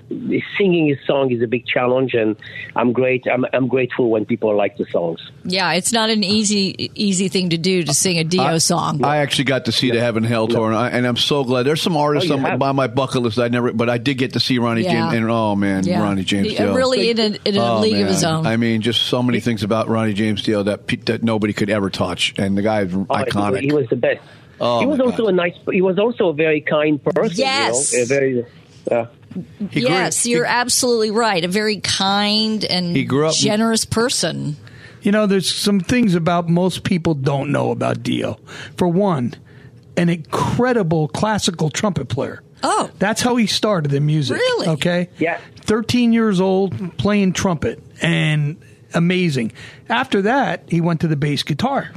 singing 0.57 0.87
his 0.87 0.97
song 1.05 1.31
is 1.31 1.41
a 1.41 1.47
big 1.47 1.65
challenge, 1.65 2.13
and 2.13 2.35
I'm 2.75 2.93
great. 2.93 3.25
I'm, 3.31 3.45
I'm 3.53 3.67
grateful 3.67 4.09
when 4.09 4.25
people 4.25 4.55
like 4.55 4.77
the 4.77 4.85
songs. 4.91 5.19
Yeah, 5.43 5.73
it's 5.73 5.91
not 5.91 6.09
an 6.09 6.23
easy 6.23 6.91
easy 6.95 7.27
thing 7.27 7.49
to 7.49 7.57
do 7.57 7.83
to 7.83 7.93
sing 7.93 8.17
a 8.19 8.23
Dio 8.23 8.43
I, 8.43 8.57
song. 8.59 9.03
I 9.03 9.17
actually 9.17 9.45
got 9.45 9.65
to 9.65 9.71
see 9.71 9.91
the 9.91 9.99
Heaven 9.99 10.23
Hell 10.23 10.47
tour, 10.47 10.67
and, 10.67 10.75
I, 10.75 10.89
and 10.89 11.05
I'm 11.07 11.17
so 11.17 11.43
glad. 11.43 11.63
There's 11.63 11.81
some 11.81 11.97
artists 11.97 12.29
Oh, 12.29 12.35
on 12.35 12.41
my, 12.41 12.49
have? 12.51 12.59
by 12.59 12.71
my 12.71 12.87
bucket 12.87 13.21
list 13.23 13.39
I 13.39 13.47
never, 13.47 13.73
but 13.73 13.89
I 13.89 13.97
did 13.97 14.17
get 14.17 14.33
to 14.33 14.39
see 14.39 14.59
Ronnie 14.59 14.83
Yeah. 14.83 15.09
James, 15.09 15.13
and 15.15 15.31
oh 15.31 15.55
man, 15.55 15.85
Yeah. 15.85 16.01
Ronnie 16.01 16.23
James 16.23 16.49
Dio. 16.49 16.73
really 16.75 17.09
in 17.09 17.19
a, 17.19 17.37
in 17.45 17.55
a 17.57 17.59
Oh, 17.75 17.79
league 17.79 17.99
of 18.01 18.07
his 18.07 18.23
own. 18.23 18.45
I 18.45 18.57
mean, 18.57 18.81
just 18.81 19.03
so 19.03 19.23
many 19.23 19.39
things 19.39 19.63
about 19.63 19.87
Ronnie 19.87 20.13
James 20.13 20.43
Dio 20.43 20.61
that 20.63 20.87
that 21.05 21.23
nobody 21.23 21.53
could 21.53 21.69
ever 21.69 21.89
touch, 21.89 22.33
and 22.37 22.57
the 22.57 22.61
guy 22.61 22.81
is 22.81 22.93
Oh, 22.93 23.05
iconic. 23.09 23.61
He, 23.61 23.67
he 23.67 23.73
was 23.73 23.87
the 23.89 23.95
best. 23.95 24.21
Oh, 24.59 24.79
he 24.79 24.85
was 24.85 24.99
my 24.99 25.05
also 25.05 25.27
a 25.27 25.31
nice. 25.31 25.53
He 25.71 25.81
was 25.81 25.99
also 25.99 26.29
a 26.29 26.33
very 26.33 26.61
kind 26.61 27.03
person. 27.03 27.37
Yes. 27.37 27.91
You 27.93 27.99
know? 27.99 28.03
a 28.03 28.07
very. 28.07 28.45
Uh, 28.89 29.05
yes, 29.71 30.25
you're 30.25 30.45
absolutely 30.45 31.11
right. 31.11 31.43
A 31.43 31.47
very 31.47 31.79
kind 31.81 32.63
and 32.63 32.95
He 32.95 33.03
grew 33.03 33.27
up- 33.27 33.33
generous 33.35 33.85
person. 33.85 34.55
You 35.01 35.11
know, 35.11 35.27
there's 35.27 35.53
some 35.53 35.79
things 35.79 36.15
about 36.15 36.49
most 36.49 36.83
people 36.83 37.13
don't 37.13 37.51
know 37.51 37.69
about 37.71 38.01
Dio. 38.01 38.39
For 38.75 38.87
one, 38.87 39.35
an 39.97 40.09
incredible 40.09 41.07
classical 41.09 41.69
trumpet 41.69 42.07
player. 42.07 42.41
Oh. 42.63 42.89
That's 42.97 43.21
how 43.21 43.35
he 43.35 43.45
started 43.45 43.93
in 43.93 44.05
music. 44.05 44.37
Really? 44.37 44.67
Okay. 44.69 45.09
Yeah. 45.19 45.39
13 45.61 46.11
years 46.13 46.41
old, 46.41 46.97
playing 46.97 47.33
trumpet, 47.33 47.83
and 48.01 48.57
amazing. 48.95 49.51
After 49.89 50.23
that, 50.23 50.63
he 50.69 50.81
went 50.81 51.01
to 51.01 51.07
the 51.07 51.15
bass 51.15 51.43
guitar. 51.43 51.91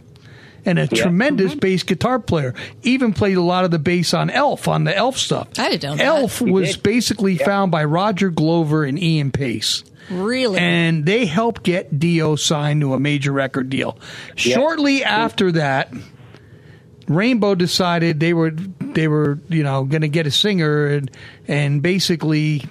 And 0.68 0.78
a 0.78 0.87
tremendous 0.87 1.52
Mm-hmm. 1.52 1.58
bass 1.60 1.82
guitar 1.82 2.18
player. 2.18 2.54
Even 2.82 3.12
played 3.12 3.37
a 3.37 3.42
lot 3.42 3.64
of 3.64 3.70
the 3.70 3.78
bass 3.78 4.12
on 4.14 4.28
Elf, 4.30 4.68
on 4.68 4.84
the 4.84 4.94
Elf 4.96 5.16
stuff. 5.16 5.48
I 5.58 5.70
didn't 5.70 5.82
know 5.84 5.96
that. 5.96 6.04
Elf 6.04 6.38
He 6.40 6.50
was 6.50 6.75
did. 6.75 6.82
basically 6.82 7.37
found 7.38 7.72
by 7.72 7.84
Roger 7.84 8.28
Glover 8.30 8.84
and 8.84 8.98
Ian 9.02 9.30
Paice. 9.32 9.82
Really? 10.10 10.58
And 10.58 11.04
they 11.04 11.26
helped 11.26 11.62
get 11.62 11.98
Dio 11.98 12.34
signed 12.37 12.80
to 12.82 12.94
a 12.94 12.98
major 13.00 13.32
record 13.32 13.68
deal. 13.70 13.98
Shortly 14.37 15.04
after 15.04 15.52
that, 15.52 15.92
Rainbow 17.06 17.54
decided 17.54 18.20
they 18.20 18.34
were 18.34 18.50
they 18.50 19.08
were 19.08 19.38
you 19.48 19.62
know 19.62 19.84
going 19.84 20.02
to 20.02 20.08
get 20.08 20.26
a 20.26 20.30
singer 20.30 20.87
and 20.88 21.10
and 21.46 21.82
basically 21.82 22.62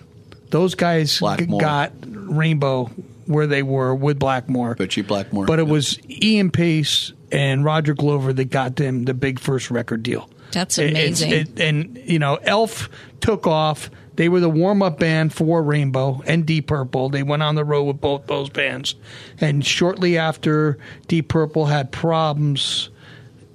those 0.50 0.76
guys 0.76 1.14
g- 1.14 1.20
Blackmore. 1.20 1.60
got 1.60 1.92
Rainbow 2.06 2.86
where 3.26 3.48
they 3.48 3.64
were 3.64 3.94
with 3.96 4.20
Blackmore. 4.20 4.76
Ritchie 4.80 5.02
Blackmore. 5.02 5.46
But 5.46 5.60
it 5.60 5.68
was 5.68 6.00
Ian 6.10 6.52
Paice 6.52 7.14
and 7.32 7.64
Roger 7.64 7.94
Glover 7.94 8.34
that 8.34 8.46
got 8.46 8.76
them 8.76 9.06
the 9.06 9.14
big 9.14 9.40
first 9.40 9.70
record 9.72 10.04
deal. 10.04 10.30
That's 10.52 10.78
It- 10.78 10.92
amazing. 10.92 11.32
it- 11.32 11.60
and 11.60 12.00
you 12.06 12.20
know, 12.20 12.36
Elf 12.44 12.90
took 13.20 13.46
off. 13.48 13.90
They 14.16 14.30
were 14.30 14.40
the 14.40 14.50
warm 14.50 14.82
up 14.82 14.98
band 15.00 15.32
for 15.34 15.62
Rainbow 15.62 16.24
and 16.26 16.46
Deep 16.46 16.68
Purple. 16.68 17.10
They 17.10 17.22
went 17.22 17.44
on 17.44 17.54
the 17.56 17.64
road 17.66 17.84
with 17.84 18.02
both 18.02 18.26
those 18.28 18.50
bands. 18.50 18.96
And 19.40 19.64
shortly 19.64 20.18
after 20.18 20.78
Deep 21.08 21.28
Purple 21.28 21.68
had 21.68 21.92
problems, 21.92 22.90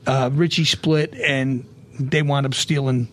uh, 0.07 0.31
Ritchie 0.33 0.65
split 0.67 1.15
and 1.15 1.65
they 1.99 2.23
wound 2.23 2.47
up 2.47 2.55
stealing 2.55 3.09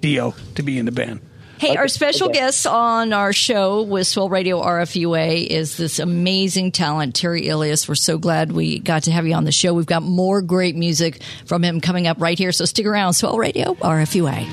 Dio 0.00 0.34
to 0.56 0.62
be 0.62 0.76
in 0.78 0.86
the 0.86 0.92
band. 0.92 1.20
Hey, 1.58 1.74
our 1.74 1.88
special 1.88 2.28
guest 2.28 2.68
on 2.68 3.12
our 3.12 3.32
show 3.32 3.82
with 3.82 4.06
Swell 4.06 4.28
Radio 4.28 4.62
RFUA 4.62 5.44
is 5.44 5.76
this 5.76 5.98
amazing 5.98 6.70
talent, 6.70 7.16
Terry 7.16 7.46
Ilous. 7.46 7.88
We're 7.88 7.96
so 7.96 8.16
glad 8.16 8.52
we 8.52 8.78
got 8.78 9.02
to 9.04 9.10
have 9.10 9.26
you 9.26 9.34
on 9.34 9.42
the 9.42 9.50
show. 9.50 9.74
We've 9.74 9.84
got 9.84 10.04
more 10.04 10.40
great 10.40 10.76
music 10.76 11.20
from 11.46 11.64
him 11.64 11.80
coming 11.80 12.06
up 12.06 12.20
right 12.20 12.38
here. 12.38 12.52
So 12.52 12.64
stick 12.64 12.86
around. 12.86 13.14
Swell 13.14 13.36
Radio 13.36 13.74
RFUA. 13.74 14.46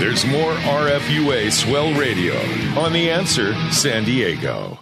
There's 0.00 0.26
more 0.26 0.52
RFUA 0.54 1.52
Swell 1.52 1.94
Radio 1.94 2.34
on 2.76 2.92
The 2.92 3.08
Answer 3.08 3.54
San 3.70 4.02
Diego. 4.02 4.81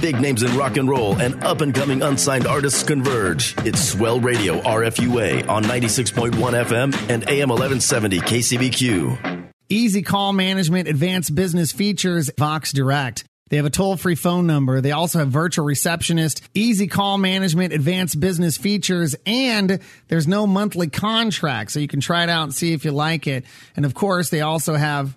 Big 0.00 0.20
names 0.20 0.42
in 0.42 0.56
rock 0.56 0.76
and 0.76 0.88
roll 0.88 1.20
and 1.20 1.42
up 1.44 1.60
and 1.60 1.74
coming 1.74 2.02
unsigned 2.02 2.46
artists 2.46 2.82
converge. 2.82 3.54
It's 3.66 3.82
Swell 3.82 4.20
Radio 4.20 4.60
RFUA 4.60 5.48
on 5.48 5.64
96.1 5.64 6.32
FM 6.32 7.10
and 7.10 7.28
AM 7.28 7.48
1170 7.48 8.20
KCBQ. 8.20 9.46
Easy 9.68 10.02
call 10.02 10.32
management, 10.32 10.86
advanced 10.86 11.34
business 11.34 11.72
features, 11.72 12.30
Vox 12.38 12.72
Direct. 12.72 13.24
They 13.48 13.58
have 13.58 13.66
a 13.66 13.70
toll 13.70 13.96
free 13.96 14.16
phone 14.16 14.46
number. 14.46 14.80
They 14.80 14.90
also 14.90 15.20
have 15.20 15.28
virtual 15.28 15.64
receptionist, 15.64 16.42
easy 16.52 16.88
call 16.88 17.16
management, 17.16 17.72
advanced 17.72 18.18
business 18.18 18.56
features, 18.56 19.14
and 19.24 19.78
there's 20.08 20.26
no 20.26 20.48
monthly 20.48 20.88
contract. 20.88 21.70
So 21.70 21.78
you 21.78 21.86
can 21.86 22.00
try 22.00 22.24
it 22.24 22.28
out 22.28 22.42
and 22.44 22.54
see 22.54 22.72
if 22.72 22.84
you 22.84 22.90
like 22.90 23.28
it. 23.28 23.44
And 23.76 23.84
of 23.84 23.94
course, 23.94 24.30
they 24.30 24.40
also 24.40 24.74
have 24.74 25.16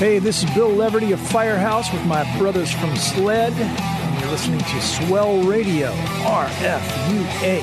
Hey, 0.00 0.18
this 0.18 0.42
is 0.42 0.50
Bill 0.52 0.70
Leverty 0.70 1.12
of 1.12 1.20
Firehouse 1.20 1.92
with 1.92 2.02
my 2.06 2.24
brothers 2.38 2.72
from 2.72 2.96
SLED, 2.96 3.52
and 3.52 4.20
you're 4.20 4.30
listening 4.30 4.60
to 4.60 4.80
Swell 4.80 5.42
Radio, 5.42 5.92
RFUA. 6.22 7.60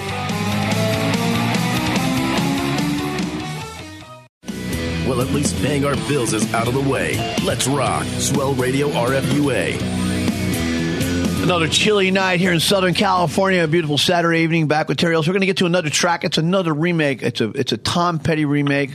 Well, 5.08 5.20
at 5.20 5.30
least 5.30 5.56
paying 5.64 5.84
our 5.84 5.96
bills 6.08 6.34
is 6.34 6.54
out 6.54 6.68
of 6.68 6.76
the 6.76 6.82
way. 6.82 7.16
Let's 7.44 7.66
rock. 7.66 8.06
Swell 8.20 8.54
Radio 8.54 8.90
RFUA. 8.90 9.82
Another 11.42 11.68
chilly 11.68 12.12
night 12.12 12.40
here 12.40 12.52
in 12.52 12.60
Southern 12.60 12.94
California. 12.94 13.64
A 13.64 13.68
beautiful 13.68 13.98
Saturday 13.98 14.42
evening 14.42 14.68
back 14.68 14.90
with 14.90 15.00
Terry 15.00 15.16
Ilous. 15.16 15.26
We're 15.26 15.34
going 15.34 15.42
to 15.42 15.48
get 15.48 15.58
to 15.58 15.66
another 15.66 15.90
track. 15.90 16.24
It's 16.24 16.38
another 16.38 16.72
remake. 16.74 17.24
It's 17.24 17.42
a 17.42 17.50
it's 17.52 17.72
a 17.72 17.78
Tom 17.78 18.20
Petty 18.20 18.46
remake 18.46 18.92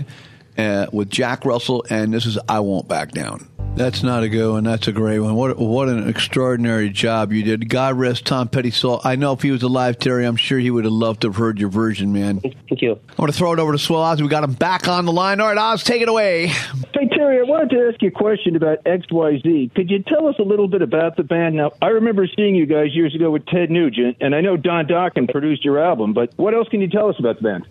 uh, 0.59 0.87
with 0.93 1.11
Jack 1.11 1.45
Russell, 1.45 1.85
and 1.89 2.13
this 2.13 2.27
is 2.27 2.39
"I 2.49 2.61
Won't 2.61 2.89
Back 2.89 3.13
Down." 3.13 3.49
That's 3.75 4.03
not 4.03 4.23
a 4.23 4.29
good 4.29 4.53
one. 4.53 4.65
That's 4.65 4.87
a 4.87 4.93
great 4.93 5.19
one. 5.19 5.35
What 5.35 5.59
what 5.59 5.89
an 5.89 6.07
extraordinary 6.07 6.91
job 6.91 7.33
you 7.33 7.43
did. 7.43 7.71
God 7.71 7.99
rest 7.99 8.27
Tom 8.27 8.49
Petty's 8.49 8.77
soul. 8.77 9.01
I 9.03 9.17
know 9.17 9.33
if 9.33 9.41
he 9.41 9.51
was 9.51 9.63
alive, 9.63 9.99
Terry, 9.99 10.27
I'm 10.27 10.37
sure 10.37 10.59
he 10.59 10.71
would 10.71 10.85
have 10.85 10.93
loved 10.93 11.23
to 11.23 11.29
have 11.29 11.37
heard 11.37 11.59
your 11.59 11.71
version, 11.71 12.13
man. 12.13 12.41
Thank 12.41 12.83
you. 12.83 13.01
I 13.09 13.15
want 13.17 13.33
to 13.33 13.39
throw 13.39 13.55
it 13.55 13.59
over 13.59 13.73
to 13.73 13.79
Swell 13.79 14.03
Oz. 14.03 14.21
We 14.21 14.29
got 14.29 14.45
him 14.45 14.53
back 14.53 14.89
on 14.89 15.07
the 15.07 15.13
line. 15.13 15.41
All 15.41 15.49
right, 15.49 15.57
Oz, 15.57 15.85
take 15.85 16.03
it 16.03 16.09
away. 16.09 16.49
Hey, 16.49 17.09
Terry, 17.09 17.39
I 17.39 17.43
wanted 17.45 17.71
to 17.71 17.89
ask 17.91 18.03
you 18.03 18.09
a 18.09 18.13
question 18.13 18.57
about 18.57 18.85
XYZ. 18.85 19.75
Could 19.75 19.91
you 19.91 20.03
tell 20.03 20.29
us 20.29 20.37
a 20.39 20.43
little 20.43 20.69
bit 20.69 20.83
about 20.83 21.17
the 21.17 21.23
band? 21.23 21.57
Now, 21.57 21.73
I 21.81 21.89
remember 21.89 22.29
seeing 22.37 22.55
you 22.55 22.67
guys 22.67 22.95
years 22.95 23.15
ago 23.15 23.31
with 23.31 23.47
Ted 23.47 23.71
Nugent, 23.71 24.19
and 24.21 24.35
I 24.35 24.43
know 24.43 24.59
Don 24.59 24.87
Dokken 24.87 25.31
produced 25.31 25.65
your 25.65 25.83
album, 25.83 26.13
but 26.13 26.33
what 26.37 26.53
else 26.53 26.69
can 26.69 26.83
you 26.83 26.89
tell 26.89 27.09
us 27.09 27.17
about 27.19 27.37
the 27.37 27.43
band? 27.43 27.67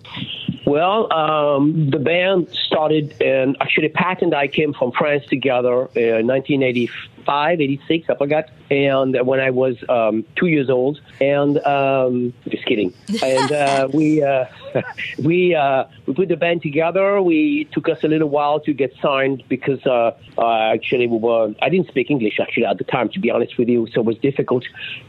Well, 0.65 1.11
um, 1.11 1.89
the 1.89 1.97
band 1.97 2.49
started, 2.49 3.19
and 3.21 3.57
actually, 3.59 3.89
Pat 3.89 4.21
and 4.21 4.33
I 4.33 4.47
came 4.47 4.73
from 4.73 4.91
France 4.91 5.25
together 5.25 5.89
in 5.95 6.27
1985, 6.27 7.10
86, 7.27 8.09
I 8.09 8.15
forgot, 8.15 8.49
and 8.69 9.15
when 9.25 9.39
I 9.39 9.49
was 9.49 9.75
um, 9.89 10.25
two 10.35 10.47
years 10.47 10.69
old. 10.69 10.99
And 11.19 11.57
um, 11.65 12.33
just 12.47 12.65
kidding. 12.65 12.93
And 13.23 13.51
uh, 13.51 13.87
we 13.93 14.23
uh, 14.23 14.45
we 15.23 15.53
uh, 15.53 15.83
we 16.05 16.13
put 16.13 16.29
the 16.29 16.37
band 16.37 16.61
together. 16.61 17.21
We 17.21 17.65
took 17.71 17.89
us 17.89 18.03
a 18.03 18.07
little 18.07 18.29
while 18.29 18.59
to 18.61 18.73
get 18.73 18.93
signed 19.01 19.43
because 19.47 19.85
uh, 19.85 20.11
uh, 20.37 20.73
actually 20.73 21.07
we 21.07 21.17
were 21.17 21.53
I 21.61 21.69
didn't 21.69 21.87
speak 21.87 22.09
English 22.09 22.39
actually 22.39 22.65
at 22.65 22.77
the 22.77 22.83
time, 22.83 23.09
to 23.09 23.19
be 23.19 23.29
honest 23.29 23.57
with 23.57 23.69
you, 23.69 23.87
so 23.93 24.01
it 24.01 24.05
was 24.05 24.17
difficult. 24.17 24.63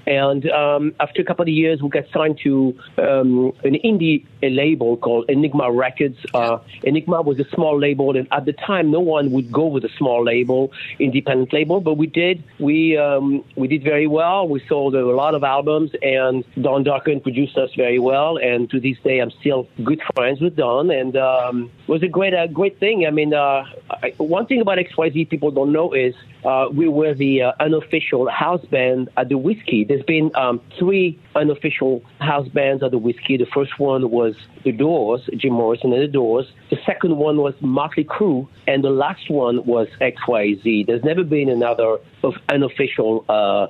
And 0.06 0.50
um, 0.50 0.94
after 1.00 1.22
a 1.22 1.24
couple 1.24 1.44
of 1.44 1.48
years, 1.48 1.82
we 1.82 1.88
got 1.88 2.04
signed 2.12 2.38
to 2.42 2.78
um, 2.98 3.52
an 3.64 3.74
indie 3.84 4.26
label 4.42 4.96
called 4.96 5.30
Enigma 5.30 5.70
Records. 5.70 6.18
Uh, 6.34 6.58
Enigma 6.82 7.22
was 7.22 7.38
a 7.38 7.48
small 7.50 7.78
label, 7.78 8.16
and 8.16 8.26
at 8.32 8.44
the 8.44 8.52
time, 8.52 8.90
no 8.90 9.00
one 9.00 9.30
would 9.30 9.50
go 9.52 9.66
with 9.66 9.84
a 9.84 9.90
small 9.96 10.24
label, 10.24 10.72
independent 10.98 11.52
label, 11.52 11.80
but 11.80 11.94
we 12.02 12.08
did. 12.08 12.42
We 12.58 12.96
um, 12.96 13.44
we 13.54 13.68
did 13.68 13.84
very 13.84 14.08
well. 14.08 14.48
We 14.48 14.60
sold 14.68 14.96
a 14.96 15.06
lot 15.06 15.36
of 15.36 15.44
albums, 15.44 15.92
and 16.02 16.44
Don 16.60 16.82
Dokken 16.82 17.22
produced 17.22 17.56
us 17.56 17.70
very 17.76 18.00
well. 18.00 18.38
And 18.38 18.68
to 18.70 18.80
this 18.80 18.96
day, 19.04 19.20
I'm 19.20 19.30
still 19.30 19.68
good 19.84 20.00
friends 20.16 20.40
with 20.40 20.56
Don, 20.56 20.90
and 20.90 21.16
um, 21.16 21.70
it 21.86 21.88
was 21.88 22.02
a 22.02 22.08
great 22.08 22.34
a 22.34 22.48
great 22.48 22.80
thing. 22.80 23.06
I 23.06 23.12
mean, 23.12 23.32
uh, 23.32 23.62
I, 23.88 24.14
one 24.16 24.46
thing 24.46 24.60
about 24.60 24.78
XYZ 24.78 25.30
people 25.30 25.52
don't 25.52 25.70
know 25.70 25.92
is 25.92 26.16
uh, 26.44 26.68
we 26.72 26.88
were 26.88 27.14
the 27.14 27.42
uh, 27.42 27.52
unofficial 27.60 28.28
house 28.28 28.64
band 28.66 29.08
at 29.16 29.28
the 29.28 29.38
Whiskey. 29.38 29.84
There's 29.84 30.04
been 30.04 30.30
um, 30.34 30.60
three 30.78 31.18
unofficial 31.34 32.02
house 32.20 32.48
bands 32.48 32.82
at 32.82 32.90
the 32.90 32.98
Whiskey. 32.98 33.36
The 33.36 33.46
first 33.46 33.78
one 33.78 34.10
was 34.10 34.34
The 34.64 34.72
Doors, 34.72 35.28
Jim 35.36 35.52
Morrison 35.52 35.92
and 35.92 36.02
The 36.02 36.08
Doors. 36.08 36.50
The 36.70 36.78
second 36.84 37.16
one 37.16 37.38
was 37.38 37.54
Motley 37.60 38.04
Crue, 38.04 38.48
and 38.66 38.82
the 38.82 38.90
last 38.90 39.30
one 39.30 39.64
was 39.64 39.88
XYZ. 40.00 40.86
There's 40.86 41.04
never 41.04 41.24
been 41.24 41.48
another 41.48 41.98
of 42.22 42.34
unofficial. 42.48 43.24
Uh, 43.28 43.68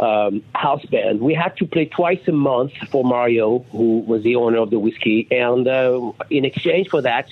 um, 0.00 0.42
house 0.54 0.84
band. 0.86 1.20
We 1.20 1.32
had 1.32 1.56
to 1.58 1.66
play 1.66 1.84
twice 1.84 2.26
a 2.26 2.32
month 2.32 2.72
for 2.90 3.04
Mario, 3.04 3.60
who 3.70 4.00
was 4.00 4.24
the 4.24 4.34
owner 4.34 4.58
of 4.58 4.70
the 4.70 4.78
whiskey, 4.78 5.28
and 5.30 5.68
uh, 5.68 6.12
in 6.28 6.44
exchange 6.44 6.88
for 6.88 7.02
that, 7.02 7.28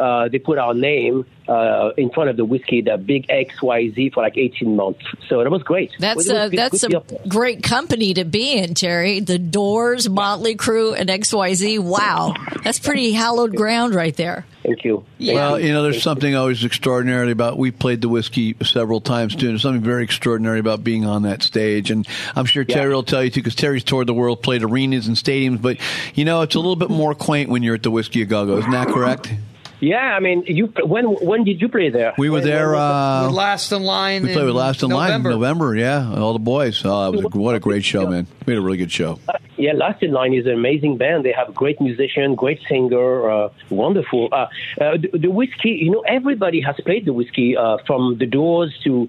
uh, 0.00 0.28
they 0.28 0.38
put 0.38 0.58
our 0.58 0.72
name 0.74 1.26
uh, 1.48 1.90
in 1.96 2.10
front 2.10 2.30
of 2.30 2.36
the 2.36 2.44
whiskey, 2.44 2.80
the 2.80 2.96
big 2.96 3.26
XYZ, 3.28 4.12
for 4.14 4.22
like 4.22 4.36
18 4.38 4.76
months. 4.76 5.04
So 5.28 5.42
that 5.42 5.50
was 5.50 5.62
great. 5.62 5.90
That's 5.98 6.16
was 6.16 6.28
a 6.28 6.48
good- 6.48 6.58
that's 6.58 6.80
good 6.80 6.94
a 6.94 7.00
deal. 7.00 7.20
great 7.28 7.62
company 7.62 8.14
to 8.14 8.24
be 8.24 8.52
in, 8.56 8.74
Terry. 8.74 9.20
The 9.20 9.38
Doors, 9.38 10.08
Motley 10.08 10.56
Crue, 10.56 10.98
and 10.98 11.08
XYZ. 11.10 11.78
Wow, 11.80 12.34
that's 12.64 12.78
pretty 12.78 13.12
hallowed 13.12 13.54
ground 13.56 13.94
right 13.94 14.16
there. 14.16 14.46
Thank 14.62 14.84
you. 14.84 15.04
Well, 15.18 15.58
you 15.58 15.72
know, 15.72 15.82
there's 15.82 16.02
something 16.02 16.34
always 16.36 16.64
extraordinary 16.64 17.30
about. 17.32 17.58
We 17.58 17.70
played 17.70 18.02
the 18.02 18.08
whiskey 18.10 18.54
several 18.62 19.00
times 19.00 19.34
too. 19.34 19.46
and 19.46 19.54
There's 19.54 19.62
something 19.62 19.82
very 19.82 20.04
extraordinary 20.04 20.58
about 20.60 20.84
being 20.84 21.04
on 21.06 21.22
that 21.22 21.42
stage, 21.42 21.90
and 21.90 22.06
I'm 22.36 22.44
sure 22.44 22.64
Terry 22.64 22.94
will 22.94 23.02
tell 23.02 23.24
you 23.24 23.30
too, 23.30 23.40
because 23.40 23.54
Terry's 23.54 23.84
toured 23.84 24.06
the 24.06 24.14
world, 24.14 24.42
played 24.42 24.62
arenas 24.62 25.08
and 25.08 25.16
stadiums. 25.16 25.60
But 25.60 25.78
you 26.14 26.24
know, 26.24 26.42
it's 26.42 26.54
a 26.54 26.58
little 26.58 26.76
bit 26.76 26.90
more 26.90 27.14
quaint 27.14 27.50
when 27.50 27.62
you're 27.62 27.74
at 27.74 27.82
the 27.82 27.90
Whiskey 27.90 28.22
a 28.22 28.26
Go 28.26 28.46
Go. 28.46 28.58
Isn't 28.58 28.70
that 28.70 28.88
correct? 28.88 29.32
Yeah, 29.80 29.96
I 30.16 30.20
mean, 30.20 30.44
you 30.46 30.66
when 30.84 31.06
when 31.06 31.44
did 31.44 31.60
you 31.60 31.68
play 31.68 31.88
there? 31.88 32.12
We 32.18 32.28
were 32.28 32.40
there. 32.42 32.76
Uh, 32.76 33.26
With 33.26 33.34
Last 33.34 33.72
in 33.72 33.82
Line. 33.82 34.22
we 34.24 34.32
played 34.32 34.44
with 34.44 34.54
Last 34.54 34.82
in 34.82 34.90
Line 34.90 35.12
in 35.12 35.22
November. 35.22 35.30
November. 35.30 35.74
Yeah, 35.76 36.14
all 36.20 36.34
the 36.34 36.38
boys. 36.38 36.82
Oh, 36.84 37.12
it 37.12 37.16
was 37.16 37.24
a, 37.24 37.38
what 37.38 37.54
a 37.54 37.60
great 37.60 37.84
show, 37.84 38.06
man. 38.06 38.26
We 38.46 38.52
had 38.52 38.58
a 38.58 38.62
really 38.62 38.76
good 38.78 38.92
show. 38.92 39.18
it? 39.28 39.40
Yeah, 39.56 39.72
Last 39.72 40.02
in 40.02 40.12
Line 40.12 40.34
is 40.34 40.46
an 40.46 40.52
amazing 40.52 40.96
band. 40.98 41.24
They 41.24 41.32
have 41.32 41.48
a 41.48 41.52
great 41.52 41.80
musician, 41.80 42.34
great 42.34 42.60
singer, 42.68 43.30
uh, 43.30 43.48
wonderful. 43.68 44.28
Uh, 44.32 44.46
uh, 44.80 44.96
the, 44.98 45.10
the 45.18 45.30
whiskey, 45.30 45.70
you 45.82 45.90
know, 45.90 46.00
everybody 46.00 46.60
has 46.60 46.76
played 46.84 47.04
the 47.06 47.12
whiskey 47.12 47.56
uh, 47.56 47.78
from 47.86 48.18
the 48.18 48.26
Doors 48.26 48.72
to 48.84 49.08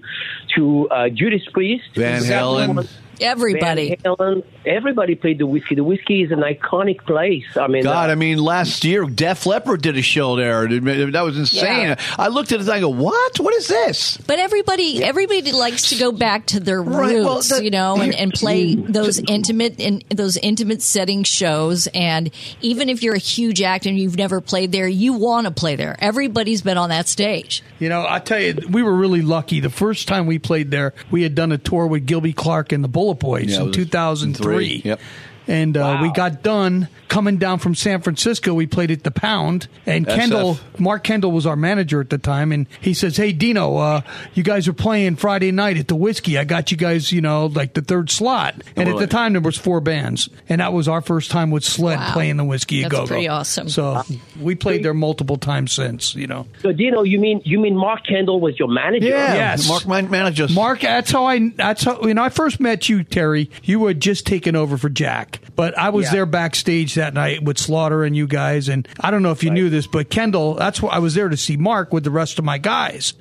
to 0.56 0.88
uh, 0.90 1.08
Judas 1.10 1.42
Priest, 1.52 1.84
Van 1.94 2.22
Halen. 2.22 2.88
Everybody. 3.22 3.96
Halen. 4.04 4.44
Everybody 4.66 5.14
played 5.14 5.38
the 5.38 5.46
whiskey. 5.46 5.74
The 5.74 5.84
whiskey 5.84 6.22
is 6.22 6.30
an 6.30 6.40
iconic 6.40 7.04
place. 7.04 7.44
I 7.56 7.66
mean, 7.66 7.82
God, 7.84 8.10
uh, 8.10 8.12
I 8.12 8.14
mean, 8.14 8.38
last 8.38 8.84
year 8.84 9.04
Def 9.04 9.46
Leppard 9.46 9.82
did 9.82 9.96
a 9.96 10.02
show 10.02 10.36
there. 10.36 10.66
That 10.68 11.22
was 11.22 11.38
insane. 11.38 11.88
Yeah. 11.88 11.94
I 12.18 12.28
looked 12.28 12.52
at 12.52 12.60
it 12.60 12.62
and 12.62 12.70
I 12.70 12.80
go, 12.80 12.88
"What? 12.88 13.40
What 13.40 13.54
is 13.54 13.68
this?" 13.68 14.16
But 14.18 14.38
everybody, 14.38 15.02
everybody 15.02 15.52
likes 15.52 15.90
to 15.90 15.96
go 15.96 16.12
back 16.12 16.46
to 16.46 16.60
their 16.60 16.82
Right, 16.82 17.14
well, 17.16 17.36
roots, 17.36 17.48
that- 17.50 17.64
you 17.64 17.70
know, 17.70 17.96
and, 18.00 18.14
and 18.14 18.32
play 18.32 18.74
those 18.74 19.18
intimate 19.18 19.78
in 19.80 20.02
those 20.10 20.36
intimate 20.36 20.82
setting 20.82 21.22
shows. 21.24 21.86
And 21.88 22.30
even 22.60 22.88
if 22.88 23.02
you're 23.02 23.14
a 23.14 23.18
huge 23.18 23.62
act 23.62 23.86
and 23.86 23.98
you've 23.98 24.16
never 24.16 24.40
played 24.40 24.72
there, 24.72 24.88
you 24.88 25.12
want 25.14 25.46
to 25.46 25.50
play 25.52 25.76
there. 25.76 25.96
Everybody's 25.98 26.62
been 26.62 26.78
on 26.78 26.90
that 26.90 27.08
stage. 27.08 27.62
You 27.78 27.88
know, 27.88 28.06
I 28.08 28.18
tell 28.20 28.38
you, 28.40 28.54
we 28.70 28.82
were 28.82 28.94
really 28.94 29.22
lucky. 29.22 29.60
The 29.60 29.70
first 29.70 30.08
time 30.08 30.26
we 30.26 30.38
played 30.38 30.70
there, 30.70 30.94
we 31.10 31.22
had 31.22 31.34
done 31.34 31.52
a 31.52 31.58
tour 31.58 31.86
with 31.86 32.06
Gilby 32.06 32.32
Clarke 32.32 32.72
and 32.72 32.82
the 32.84 32.88
Bullet 33.14 33.42
Boys 33.46 33.50
Yeah, 33.50 33.60
in 33.60 33.66
was 33.68 33.76
2003. 33.76 34.82
Yep. 34.84 35.00
And 35.48 35.76
uh, 35.76 35.98
we 36.02 36.12
got 36.12 36.42
done 36.42 36.88
coming 37.08 37.36
down 37.36 37.58
from 37.58 37.74
San 37.74 38.00
Francisco. 38.00 38.54
We 38.54 38.66
played 38.66 38.90
at 38.90 39.02
the 39.02 39.10
Pound, 39.10 39.66
and 39.86 40.06
SF. 40.06 40.14
Kendall, 40.16 40.58
Mark 40.78 41.02
Kendall 41.04 41.32
was 41.32 41.46
our 41.46 41.56
manager 41.56 42.00
at 42.00 42.10
the 42.10 42.18
time, 42.18 42.52
and 42.52 42.66
he 42.80 42.94
says, 42.94 43.16
"Hey 43.16 43.32
Dino, 43.32 43.76
uh, 43.76 44.00
you 44.34 44.42
guys 44.44 44.68
are 44.68 44.72
playing 44.72 45.16
Friday 45.16 45.50
night 45.50 45.76
at 45.78 45.88
the 45.88 45.96
Whiskey. 45.96 46.38
I 46.38 46.44
got 46.44 46.70
you 46.70 46.76
guys, 46.76 47.10
you 47.12 47.20
know, 47.20 47.46
like 47.46 47.74
the 47.74 47.82
third 47.82 48.08
slot." 48.10 48.54
And 48.76 48.88
we're 48.88 48.94
at 48.94 49.00
the 49.00 49.06
time, 49.08 49.32
there 49.32 49.42
was 49.42 49.58
four 49.58 49.80
bands, 49.80 50.28
and 50.48 50.60
that 50.60 50.72
was 50.72 50.86
our 50.88 51.00
first 51.00 51.30
time 51.30 51.50
with 51.50 51.64
Sled 51.64 51.98
Wow. 51.98 52.12
playing 52.12 52.36
the 52.36 52.44
Whiskey. 52.44 52.82
That's 52.82 52.92
Go-Go. 52.92 53.06
pretty 53.08 53.28
awesome. 53.28 53.68
So 53.68 54.02
we 54.40 54.54
played 54.54 54.84
there 54.84 54.94
multiple 54.94 55.36
times 55.38 55.72
since, 55.72 56.14
you 56.14 56.26
know. 56.28 56.46
so 56.62 56.72
Dino, 56.72 57.02
you 57.02 57.18
mean 57.18 57.42
you 57.44 57.58
mean 57.58 57.76
Mark 57.76 58.06
Kendall 58.06 58.40
was 58.40 58.58
your 58.58 58.68
manager? 58.68 59.08
Yeah, 59.08 59.34
Yes. 59.34 59.68
Mark 59.68 59.86
man- 59.88 60.08
managed 60.10 60.40
us. 60.40 60.54
Mark, 60.54 60.80
that's 60.80 61.10
how 61.10 61.26
I. 61.26 61.50
That's 61.56 61.82
how 61.84 62.00
when 62.00 62.16
I 62.18 62.28
first 62.28 62.60
met 62.60 62.88
you, 62.88 63.02
Terry. 63.04 63.50
You 63.64 63.84
had 63.86 64.00
just 64.00 64.24
taken 64.26 64.54
over 64.56 64.76
for 64.78 64.88
Jack, 64.88 65.40
but 65.56 65.76
I 65.78 65.90
was 65.90 66.06
Yeah. 66.06 66.12
there 66.12 66.26
backstage 66.26 66.94
that 66.94 67.14
night 67.14 67.42
with 67.42 67.58
Slaughter 67.58 68.04
and 68.04 68.16
you 68.16 68.26
guys. 68.26 68.68
And 68.68 68.86
I 69.00 69.10
don't 69.10 69.22
know 69.22 69.32
if 69.32 69.42
you 69.44 69.50
knew 69.50 69.68
this, 69.70 69.86
but 69.86 70.10
Kendall. 70.10 70.54
That's 70.54 70.80
why 70.80 70.90
I 70.90 70.98
was 70.98 71.14
there 71.14 71.28
to 71.28 71.36
see 71.36 71.56
Mark 71.56 71.92
with 71.92 72.04
the 72.04 72.10
rest 72.10 72.38
of 72.38 72.44
my 72.44 72.58
guys. 72.58 73.14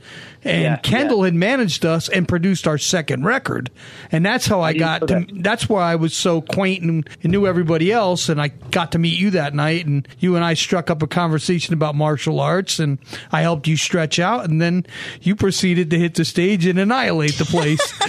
And 0.44 0.64
Yeah, 0.64 0.76
Kendall 0.78 1.22
had 1.24 1.36
managed 1.36 1.86
us 1.86 2.10
and 2.10 2.28
produced 2.28 2.68
our 2.68 2.80
second 2.80 3.26
record, 3.26 3.70
and 4.12 4.26
that's 4.26 4.48
how 4.48 4.62
I, 4.62 4.74
didn't 4.74 4.80
got 4.80 5.02
know 5.02 5.08
to. 5.08 5.14
that. 5.36 5.44
That's 5.44 5.70
why 5.70 5.92
I 5.92 5.96
was 5.98 6.16
so 6.16 6.42
quaint 6.42 6.82
and, 6.84 7.08
and 7.22 7.32
knew 7.32 7.46
everybody 7.46 7.92
else, 7.92 8.28
and 8.28 8.42
I 8.42 8.48
got 8.48 8.94
to 8.94 8.98
meet 9.00 9.20
you 9.20 9.30
that 9.32 9.54
night. 9.54 9.86
And 9.86 10.08
you 10.20 10.36
and 10.36 10.44
I 10.44 10.56
struck 10.56 10.90
up 10.90 11.04
a 11.04 11.08
conversation 11.08 11.76
about 11.76 11.94
martial 11.94 12.40
arts, 12.40 12.80
and 12.80 12.98
I 13.32 13.42
helped 13.42 13.68
you 13.68 13.78
stretch 13.78 14.18
out, 14.18 14.50
and 14.50 14.60
then 14.60 14.88
you 15.22 15.36
proceeded 15.36 15.92
to 15.92 16.00
hit 16.00 16.16
the 16.16 16.26
stage 16.26 16.66
and 16.66 16.80
annihilate 16.80 17.38
the 17.38 17.46
place. 17.46 17.80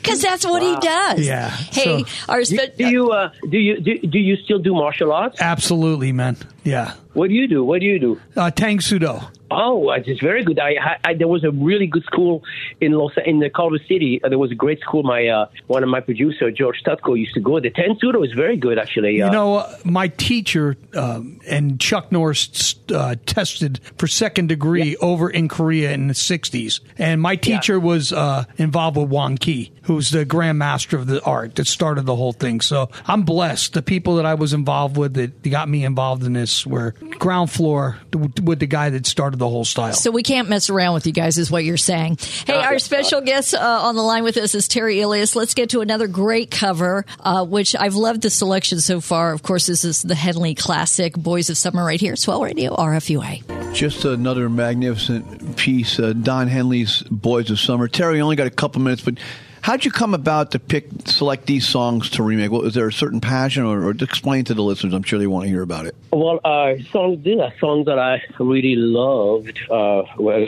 Because 0.00 0.20
that's 0.22 0.44
what 0.46 0.62
he 0.62 0.74
does. 0.76 1.20
Yeah. 1.26 1.48
Hey, 1.50 2.04
So- 2.04 2.04
our 2.28 2.38
Do, 2.40 2.44
spe- 2.44 2.76
do 2.78 2.88
you 2.88 3.10
uh, 3.12 3.30
do 3.50 3.58
you 3.58 3.80
do, 3.80 3.98
do 3.98 4.18
you 4.18 4.36
still 4.36 4.58
do 4.58 4.72
martial 4.74 5.12
arts? 5.12 5.40
Absolutely, 5.40 6.12
man. 6.12 6.36
Yeah. 6.64 6.94
What 7.12 7.28
do 7.28 7.34
you 7.34 7.48
do? 7.48 7.64
What 7.64 7.80
do 7.80 7.86
you 7.86 7.98
do? 7.98 8.20
Uh, 8.36 8.50
Tang 8.50 8.80
Soo 8.80 8.98
Do. 8.98 9.18
Oh, 9.52 9.90
it's 9.90 10.20
very 10.20 10.44
good. 10.44 10.60
I, 10.60 10.98
I 11.04 11.14
there 11.14 11.26
was 11.26 11.42
a 11.42 11.50
really 11.50 11.88
good 11.88 12.04
school 12.04 12.44
in 12.80 12.92
Los 12.92 13.12
in 13.26 13.40
the 13.40 13.50
Culver 13.50 13.78
City. 13.88 14.20
Uh, 14.22 14.28
there 14.28 14.38
was 14.38 14.52
a 14.52 14.54
great 14.54 14.78
school. 14.80 15.02
My 15.02 15.26
uh, 15.26 15.46
one 15.66 15.82
of 15.82 15.88
my 15.88 15.98
producer 16.00 16.52
George 16.52 16.82
Tutko 16.86 17.18
used 17.18 17.34
to 17.34 17.40
go. 17.40 17.58
The 17.58 17.70
Tang 17.70 17.96
Soo 18.00 18.12
Do 18.12 18.22
is 18.22 18.32
very 18.32 18.56
good, 18.56 18.78
actually. 18.78 19.20
Uh, 19.20 19.26
You 19.26 19.32
know, 19.32 19.54
uh, 19.56 19.76
my 19.84 20.06
teacher 20.08 20.76
um, 20.94 21.40
and 21.48 21.80
Chuck 21.80 22.12
Norris 22.12 22.76
uh, 22.94 23.16
tested 23.26 23.80
for 23.98 24.06
second 24.06 24.46
degree 24.48 24.94
over 24.96 25.28
in 25.28 25.48
Korea 25.48 25.90
in 25.92 26.06
the 26.06 26.14
60s. 26.14 26.80
And 26.96 27.20
my 27.20 27.34
teacher 27.34 27.80
was 27.80 28.12
uh, 28.12 28.44
involved 28.56 28.96
with 28.98 29.08
Hwang 29.08 29.36
Kee, 29.36 29.72
who's 29.90 30.10
the 30.10 30.24
grandmaster 30.24 30.92
of 30.92 31.08
the 31.08 31.20
art 31.24 31.56
that 31.56 31.66
started 31.66 32.06
the 32.06 32.14
whole 32.14 32.32
thing. 32.32 32.60
So 32.60 32.90
I'm 33.08 33.22
blessed. 33.22 33.72
The 33.72 33.82
people 33.82 34.14
that 34.16 34.24
I 34.24 34.34
was 34.34 34.52
involved 34.52 34.96
with 34.96 35.14
that 35.14 35.42
got 35.42 35.68
me 35.68 35.84
involved 35.84 36.22
in 36.22 36.32
this 36.32 36.64
were 36.64 36.92
ground 37.18 37.50
floor 37.50 37.98
with 38.12 38.60
the 38.60 38.68
guy 38.68 38.90
that 38.90 39.04
started 39.04 39.38
the 39.38 39.48
whole 39.48 39.64
style. 39.64 39.92
So 39.92 40.12
we 40.12 40.22
can't 40.22 40.48
mess 40.48 40.70
around 40.70 40.94
with 40.94 41.08
you 41.08 41.12
guys, 41.12 41.38
is 41.38 41.50
what 41.50 41.64
you're 41.64 41.76
saying. 41.76 42.18
Hey, 42.46 42.54
our 42.54 42.78
special 42.78 43.20
guest 43.20 43.52
uh, 43.52 43.58
on 43.58 43.96
the 43.96 44.02
line 44.02 44.22
with 44.22 44.36
us 44.36 44.54
is 44.54 44.68
Terry 44.68 44.98
Ilous. 44.98 45.34
Let's 45.34 45.54
get 45.54 45.70
to 45.70 45.80
another 45.80 46.06
great 46.06 46.52
cover, 46.52 47.04
uh, 47.18 47.44
which 47.44 47.74
I've 47.74 47.96
loved 47.96 48.22
the 48.22 48.30
selection 48.30 48.80
so 48.80 49.00
far. 49.00 49.32
Of 49.32 49.42
course, 49.42 49.66
this 49.66 49.84
is 49.84 50.02
the 50.02 50.14
Henley 50.14 50.54
classic, 50.54 51.14
"Boys 51.14 51.50
of 51.50 51.58
Summer," 51.58 51.84
right 51.84 52.00
here, 52.00 52.14
Swell 52.14 52.42
Radio, 52.42 52.76
RFUA. 52.76 53.74
Just 53.74 54.04
another 54.04 54.48
magnificent 54.48 55.56
piece, 55.56 55.98
uh, 55.98 56.12
Don 56.12 56.46
Henley's 56.46 57.02
"Boys 57.10 57.50
of 57.50 57.58
Summer." 57.58 57.88
Terry, 57.88 58.20
only 58.20 58.36
got 58.36 58.46
a 58.46 58.50
couple 58.50 58.80
minutes, 58.82 59.02
but 59.02 59.14
how 59.18 59.49
How'd 59.62 59.84
you 59.84 59.90
come 59.90 60.14
about 60.14 60.52
to 60.52 60.58
pick, 60.58 60.88
select 61.04 61.46
these 61.46 61.66
songs 61.66 62.08
to 62.10 62.22
remake? 62.22 62.50
Is 62.64 62.74
there 62.74 62.88
a 62.88 62.92
certain 62.92 63.20
passion, 63.20 63.64
or, 63.64 63.84
or 63.84 63.90
explain 63.90 64.44
to 64.46 64.54
the 64.54 64.62
listeners? 64.62 64.94
I'm 64.94 65.02
sure 65.02 65.18
they 65.18 65.26
want 65.26 65.44
to 65.44 65.50
hear 65.50 65.62
about 65.62 65.86
it. 65.86 65.94
Well, 66.12 66.40
uh, 66.44 66.74
songs, 66.90 67.22
these 67.22 67.38
are 67.38 67.52
songs 67.60 67.86
that 67.86 67.98
I 67.98 68.22
really 68.38 68.74
loved 68.74 69.60
uh, 69.70 70.02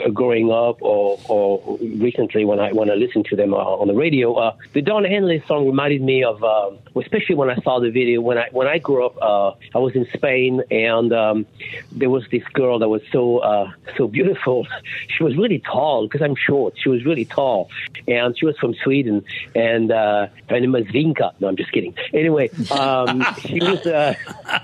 growing 0.09 0.51
up, 0.51 0.81
or, 0.81 1.19
or 1.29 1.77
recently 1.79 2.43
when 2.43 2.59
I 2.59 2.71
when 2.73 2.89
I 2.89 2.95
listened 2.95 3.25
to 3.25 3.35
them 3.35 3.53
uh, 3.53 3.57
on 3.57 3.87
the 3.87 3.93
radio. 3.93 4.33
Uh, 4.33 4.55
the 4.73 4.81
Don 4.81 5.03
Henley 5.05 5.43
song 5.47 5.67
reminded 5.67 6.01
me 6.01 6.23
of, 6.23 6.43
uh, 6.43 6.71
especially 6.95 7.35
when 7.35 7.49
I 7.49 7.55
saw 7.57 7.79
the 7.79 7.91
video. 7.91 8.21
When 8.21 8.37
I 8.37 8.49
when 8.51 8.67
I 8.67 8.79
grew 8.79 9.05
up, 9.05 9.15
uh, 9.21 9.51
I 9.75 9.79
was 9.79 9.95
in 9.95 10.07
Spain, 10.13 10.63
and 10.71 11.13
um, 11.13 11.45
there 11.91 12.09
was 12.09 12.23
this 12.31 12.43
girl 12.53 12.79
that 12.79 12.89
was 12.89 13.01
so 13.11 13.39
uh, 13.39 13.71
so 13.95 14.07
beautiful. 14.07 14.67
she 15.07 15.23
was 15.23 15.37
really 15.37 15.59
tall 15.59 16.07
because 16.07 16.21
I'm 16.21 16.35
short. 16.35 16.73
She 16.77 16.89
was 16.89 17.05
really 17.05 17.25
tall, 17.25 17.69
and 18.07 18.37
she 18.37 18.45
was 18.45 18.57
from 18.57 18.73
Sweden, 18.83 19.02
and 19.07 19.91
uh, 19.91 20.27
her 20.49 20.59
name 20.59 20.71
was 20.71 20.85
Vinka. 20.85 21.33
No, 21.39 21.47
I'm 21.47 21.55
just 21.55 21.71
kidding. 21.71 21.95
Anyway, 22.13 22.49
um, 22.71 23.25
she 23.39 23.59
was 23.59 23.85
uh, 23.85 24.13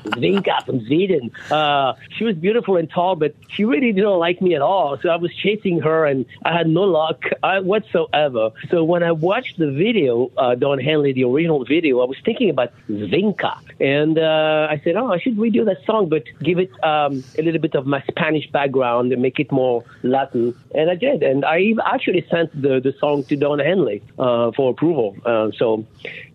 Vinka 0.05 0.65
from 0.65 0.85
Sweden. 0.85 1.31
Uh, 1.49 1.93
she 2.17 2.23
was 2.23 2.35
beautiful 2.35 2.77
and 2.77 2.89
tall, 2.89 3.15
but 3.15 3.35
she 3.49 3.65
really 3.65 3.91
didn't 3.91 4.19
like 4.19 4.41
me 4.41 4.55
at 4.55 4.61
all. 4.61 4.97
So 5.01 5.09
I 5.09 5.15
was 5.17 5.33
chasing 5.35 5.81
her, 5.81 6.05
and 6.05 6.25
I 6.43 6.55
had 6.57 6.67
no 6.67 6.83
luck 6.83 7.23
uh, 7.43 7.61
whatsoever. 7.61 8.51
So 8.69 8.83
when 8.83 9.03
I 9.03 9.11
watched 9.11 9.57
the 9.57 9.71
video, 9.71 10.31
uh, 10.37 10.55
Don 10.55 10.79
Henley, 10.79 11.13
the 11.13 11.23
original 11.25 11.65
video, 11.65 12.01
I 12.01 12.05
was 12.05 12.17
thinking 12.23 12.49
about 12.49 12.71
Zinka, 12.89 13.57
and 13.79 14.17
uh, 14.17 14.67
I 14.69 14.81
said, 14.83 14.95
"Oh, 14.95 15.11
I 15.11 15.19
should 15.19 15.37
redo 15.37 15.65
that 15.65 15.83
song, 15.85 16.09
but 16.09 16.23
give 16.43 16.59
it 16.59 16.71
um, 16.83 17.23
a 17.37 17.41
little 17.41 17.61
bit 17.61 17.75
of 17.75 17.85
my 17.85 18.01
Spanish 18.09 18.49
background 18.51 19.11
and 19.11 19.21
make 19.21 19.39
it 19.39 19.51
more 19.51 19.83
Latin." 20.03 20.55
And 20.73 20.89
I 20.89 20.95
did, 20.95 21.23
and 21.23 21.45
I 21.45 21.73
actually 21.85 22.25
sent 22.29 22.49
the 22.61 22.79
the 22.79 22.93
song 22.99 23.23
to 23.25 23.35
Don 23.35 23.59
Henley 23.59 24.01
uh, 24.29 24.51
for 24.55 24.71
approval. 24.71 25.15
Uh, 25.25 25.49
so 25.57 25.85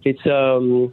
it's 0.04 0.24
um, 0.26 0.92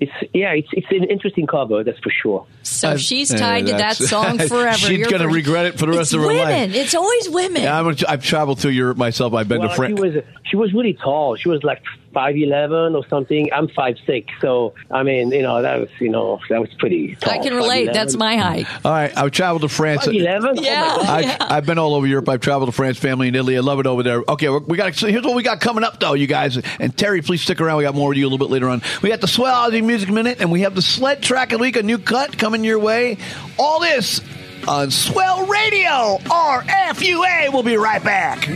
it's 0.00 0.12
yeah, 0.32 0.52
it's 0.52 0.68
it's 0.72 0.86
an 0.90 1.04
interesting 1.04 1.46
cover, 1.46 1.82
that's 1.84 1.98
for 1.98 2.10
sure. 2.10 2.46
So 2.62 2.96
she's 2.96 3.28
tied 3.28 3.66
to 3.66 3.72
that 3.72 3.96
song 3.96 4.38
forever. 4.48 4.76
She's 4.76 4.98
You're 4.98 5.08
going 5.08 5.22
to 5.22 5.28
for- 5.28 5.34
regret 5.34 5.66
it 5.66 5.78
for 5.78 5.86
the 5.86 5.96
rest 5.96 6.14
of 6.14 6.20
her 6.20 6.28
women. 6.28 6.70
life. 6.70 6.74
It's 6.74 6.94
always 6.94 7.28
women. 7.30 7.62
Yeah, 7.62 7.80
I'm, 7.80 7.96
I've 8.08 8.22
traveled 8.22 8.60
through 8.60 8.72
Europe 8.72 8.96
myself. 8.96 9.34
I've 9.34 9.48
been 9.48 9.60
well, 9.60 9.68
to 9.68 9.74
she 9.74 9.76
France. 9.76 10.00
was 10.00 10.14
she 10.44 10.56
was 10.56 10.72
really 10.72 10.94
tall. 10.94 11.36
She 11.36 11.48
was 11.48 11.62
like 11.64 11.82
five 12.16 12.34
eleven 12.34 12.94
or 12.94 13.06
something. 13.08 13.52
I'm 13.52 13.68
five 13.68 13.96
six, 14.06 14.32
so 14.40 14.72
I 14.90 15.02
mean, 15.02 15.32
you 15.32 15.42
know, 15.42 15.60
that 15.60 15.78
was 15.80 15.90
you 16.00 16.08
know 16.08 16.40
that 16.48 16.62
was 16.62 16.72
pretty. 16.78 17.14
Tall, 17.16 17.34
I 17.34 17.38
can 17.38 17.54
relate. 17.54 17.90
5'11". 17.90 17.92
That's 17.92 18.16
my 18.16 18.38
height. 18.38 18.66
All 18.86 18.90
right, 18.90 19.14
I've 19.14 19.32
traveled 19.32 19.62
to 19.62 19.68
France. 19.68 20.06
5'11"? 20.06 20.64
Yeah. 20.64 20.96
I've, 20.98 21.36
I've 21.40 21.66
been 21.66 21.76
all 21.76 21.94
over 21.94 22.06
Europe. 22.06 22.26
I've 22.30 22.40
traveled 22.40 22.68
to 22.68 22.72
France, 22.72 22.98
family 22.98 23.28
in 23.28 23.34
Italy. 23.34 23.58
I 23.58 23.60
love 23.60 23.80
it 23.80 23.86
over 23.86 24.02
there. 24.02 24.22
Okay, 24.26 24.48
we 24.48 24.58
we 24.60 24.76
got. 24.78 24.94
So 24.94 25.08
here's 25.08 25.24
what 25.24 25.36
we 25.36 25.42
got 25.42 25.60
coming 25.60 25.84
up, 25.84 26.00
though, 26.00 26.14
you 26.14 26.26
guys. 26.26 26.56
And 26.80 26.96
Terry, 26.96 27.20
please 27.20 27.42
stick 27.42 27.60
around. 27.60 27.76
We 27.76 27.84
got 27.84 27.94
more 27.94 28.08
with 28.08 28.16
you 28.16 28.24
a 28.24 28.30
little 28.30 28.38
bit 28.38 28.50
later 28.50 28.70
on. 28.70 28.80
We 29.02 29.10
got 29.10 29.20
the 29.20 29.28
Swell 29.28 29.70
Aussie 29.70 29.84
Music 29.84 30.08
Minute, 30.08 30.40
and 30.40 30.50
we 30.50 30.62
have 30.62 30.74
the 30.74 30.82
Sled 30.82 31.22
Track 31.22 31.52
of 31.52 31.58
the 31.58 31.62
Week, 31.62 31.76
a 31.76 31.82
new 31.82 31.98
cut 31.98 32.38
coming 32.38 32.64
your 32.64 32.78
way. 32.78 33.18
All 33.58 33.78
this 33.80 34.22
on 34.66 34.90
Swell 34.90 35.46
Radio, 35.46 36.16
RFUA. 36.24 37.52
We'll 37.52 37.62
be 37.62 37.76
right 37.76 38.02
back. 38.02 38.48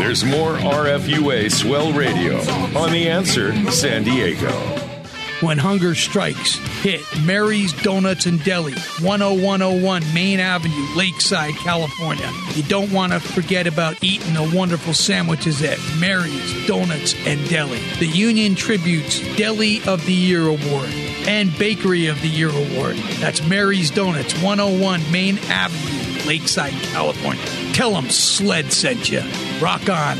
There's 0.00 0.24
more 0.24 0.54
RFUA 0.54 1.52
Swell 1.52 1.92
Radio 1.92 2.38
on 2.74 2.90
The 2.90 3.10
Answer 3.10 3.52
San 3.70 4.02
Diego. 4.02 4.50
When 5.40 5.58
hunger 5.58 5.94
strikes, 5.94 6.56
hit 6.82 7.02
Mary's 7.22 7.74
Donuts 7.82 8.24
and 8.24 8.42
Deli, 8.42 8.72
10101 9.02 10.02
Main 10.14 10.40
Avenue, 10.40 10.96
Lakeside, 10.96 11.52
California. 11.56 12.32
You 12.54 12.62
don't 12.62 12.90
want 12.90 13.12
to 13.12 13.20
forget 13.20 13.66
about 13.66 14.02
eating 14.02 14.32
the 14.32 14.50
wonderful 14.56 14.94
sandwiches 14.94 15.62
at 15.62 15.78
Mary's 15.98 16.66
Donuts 16.66 17.14
and 17.26 17.46
Deli. 17.50 17.78
The 17.98 18.06
Union-Tribune's 18.06 19.20
Deli 19.36 19.82
of 19.86 20.04
the 20.06 20.14
Year 20.14 20.46
Award 20.46 20.88
and 21.28 21.56
Bakery 21.58 22.06
of 22.06 22.20
the 22.22 22.28
Year 22.28 22.48
Award. 22.48 22.96
That's 23.20 23.46
Mary's 23.46 23.90
Donuts, 23.90 24.32
101 24.42 25.12
Main 25.12 25.38
Avenue, 25.50 26.09
Lakeside, 26.26 26.72
California. 26.92 27.44
Tell 27.72 27.92
them 27.92 28.10
Sled 28.10 28.72
sent 28.72 29.10
you. 29.10 29.22
Rock 29.60 29.88
on. 29.88 30.18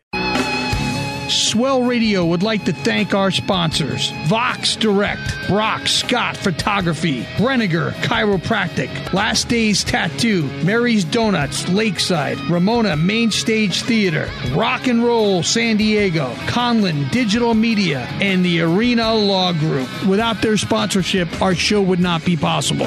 Swell 1.31 1.83
Radio 1.83 2.25
would 2.25 2.43
like 2.43 2.65
to 2.65 2.73
thank 2.73 3.15
our 3.15 3.31
sponsors 3.31 4.11
Vox 4.27 4.77
Direct, 4.77 5.21
Brock 5.49 5.87
Scott 5.87 6.37
Photography, 6.37 7.23
Brenniger 7.37 7.93
Chiropractic, 8.03 9.13
Last 9.13 9.49
Days 9.49 9.85
Tattoo, 9.85 10.45
Mary's 10.65 11.05
Donuts, 11.05 11.69
Lakeside, 11.69 12.39
Ramona 12.51 12.97
Main 12.97 13.31
Stage 13.31 13.83
Theater, 13.83 14.31
Rock 14.53 14.87
and 14.87 15.05
Roll 15.05 15.43
San 15.43 15.77
Diego, 15.77 16.35
Conlin 16.47 17.09
Digital 17.11 17.55
Media, 17.55 18.01
and 18.21 18.45
the 18.45 18.61
Arena 18.61 19.15
Law 19.15 19.53
Group. 19.53 19.89
Without 20.07 20.43
their 20.43 20.57
sponsorship, 20.57 21.41
our 21.43 21.55
show 21.55 21.83
would 21.83 22.01
not 22.01 22.25
be 22.25 22.37
possible. 22.37 22.87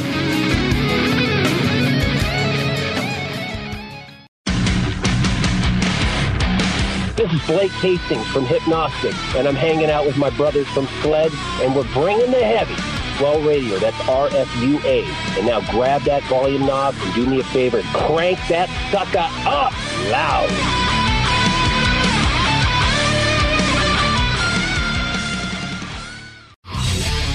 This 7.30 7.42
is 7.42 7.48
Blake 7.48 7.72
Hastings 7.74 8.26
from 8.28 8.46
Hypnostic, 8.46 9.14
and 9.38 9.48
I'm 9.48 9.56
hanging 9.56 9.92
out 9.92 10.06
with 10.06 10.18
my 10.18 10.32
brothers 10.32 10.68
from 10.70 10.88
Sled, 11.02 11.32
and 11.62 11.76
we're 11.76 11.92
bringing 11.94 12.32
the 12.32 12.44
heavy. 12.44 12.76
Swell 13.18 13.40
Radio, 13.42 13.78
that's 13.78 13.98
RFUA. 13.98 15.04
And 15.38 15.46
now 15.46 15.60
grab 15.72 16.02
that 16.04 16.24
volume 16.24 16.66
knob 16.66 16.96
and 16.98 17.14
do 17.14 17.28
me 17.28 17.40
a 17.40 17.44
favor, 17.44 17.82
crank 17.94 18.40
that 18.48 18.68
sucker 18.92 19.28
up 19.46 19.74
loud. 20.10 20.50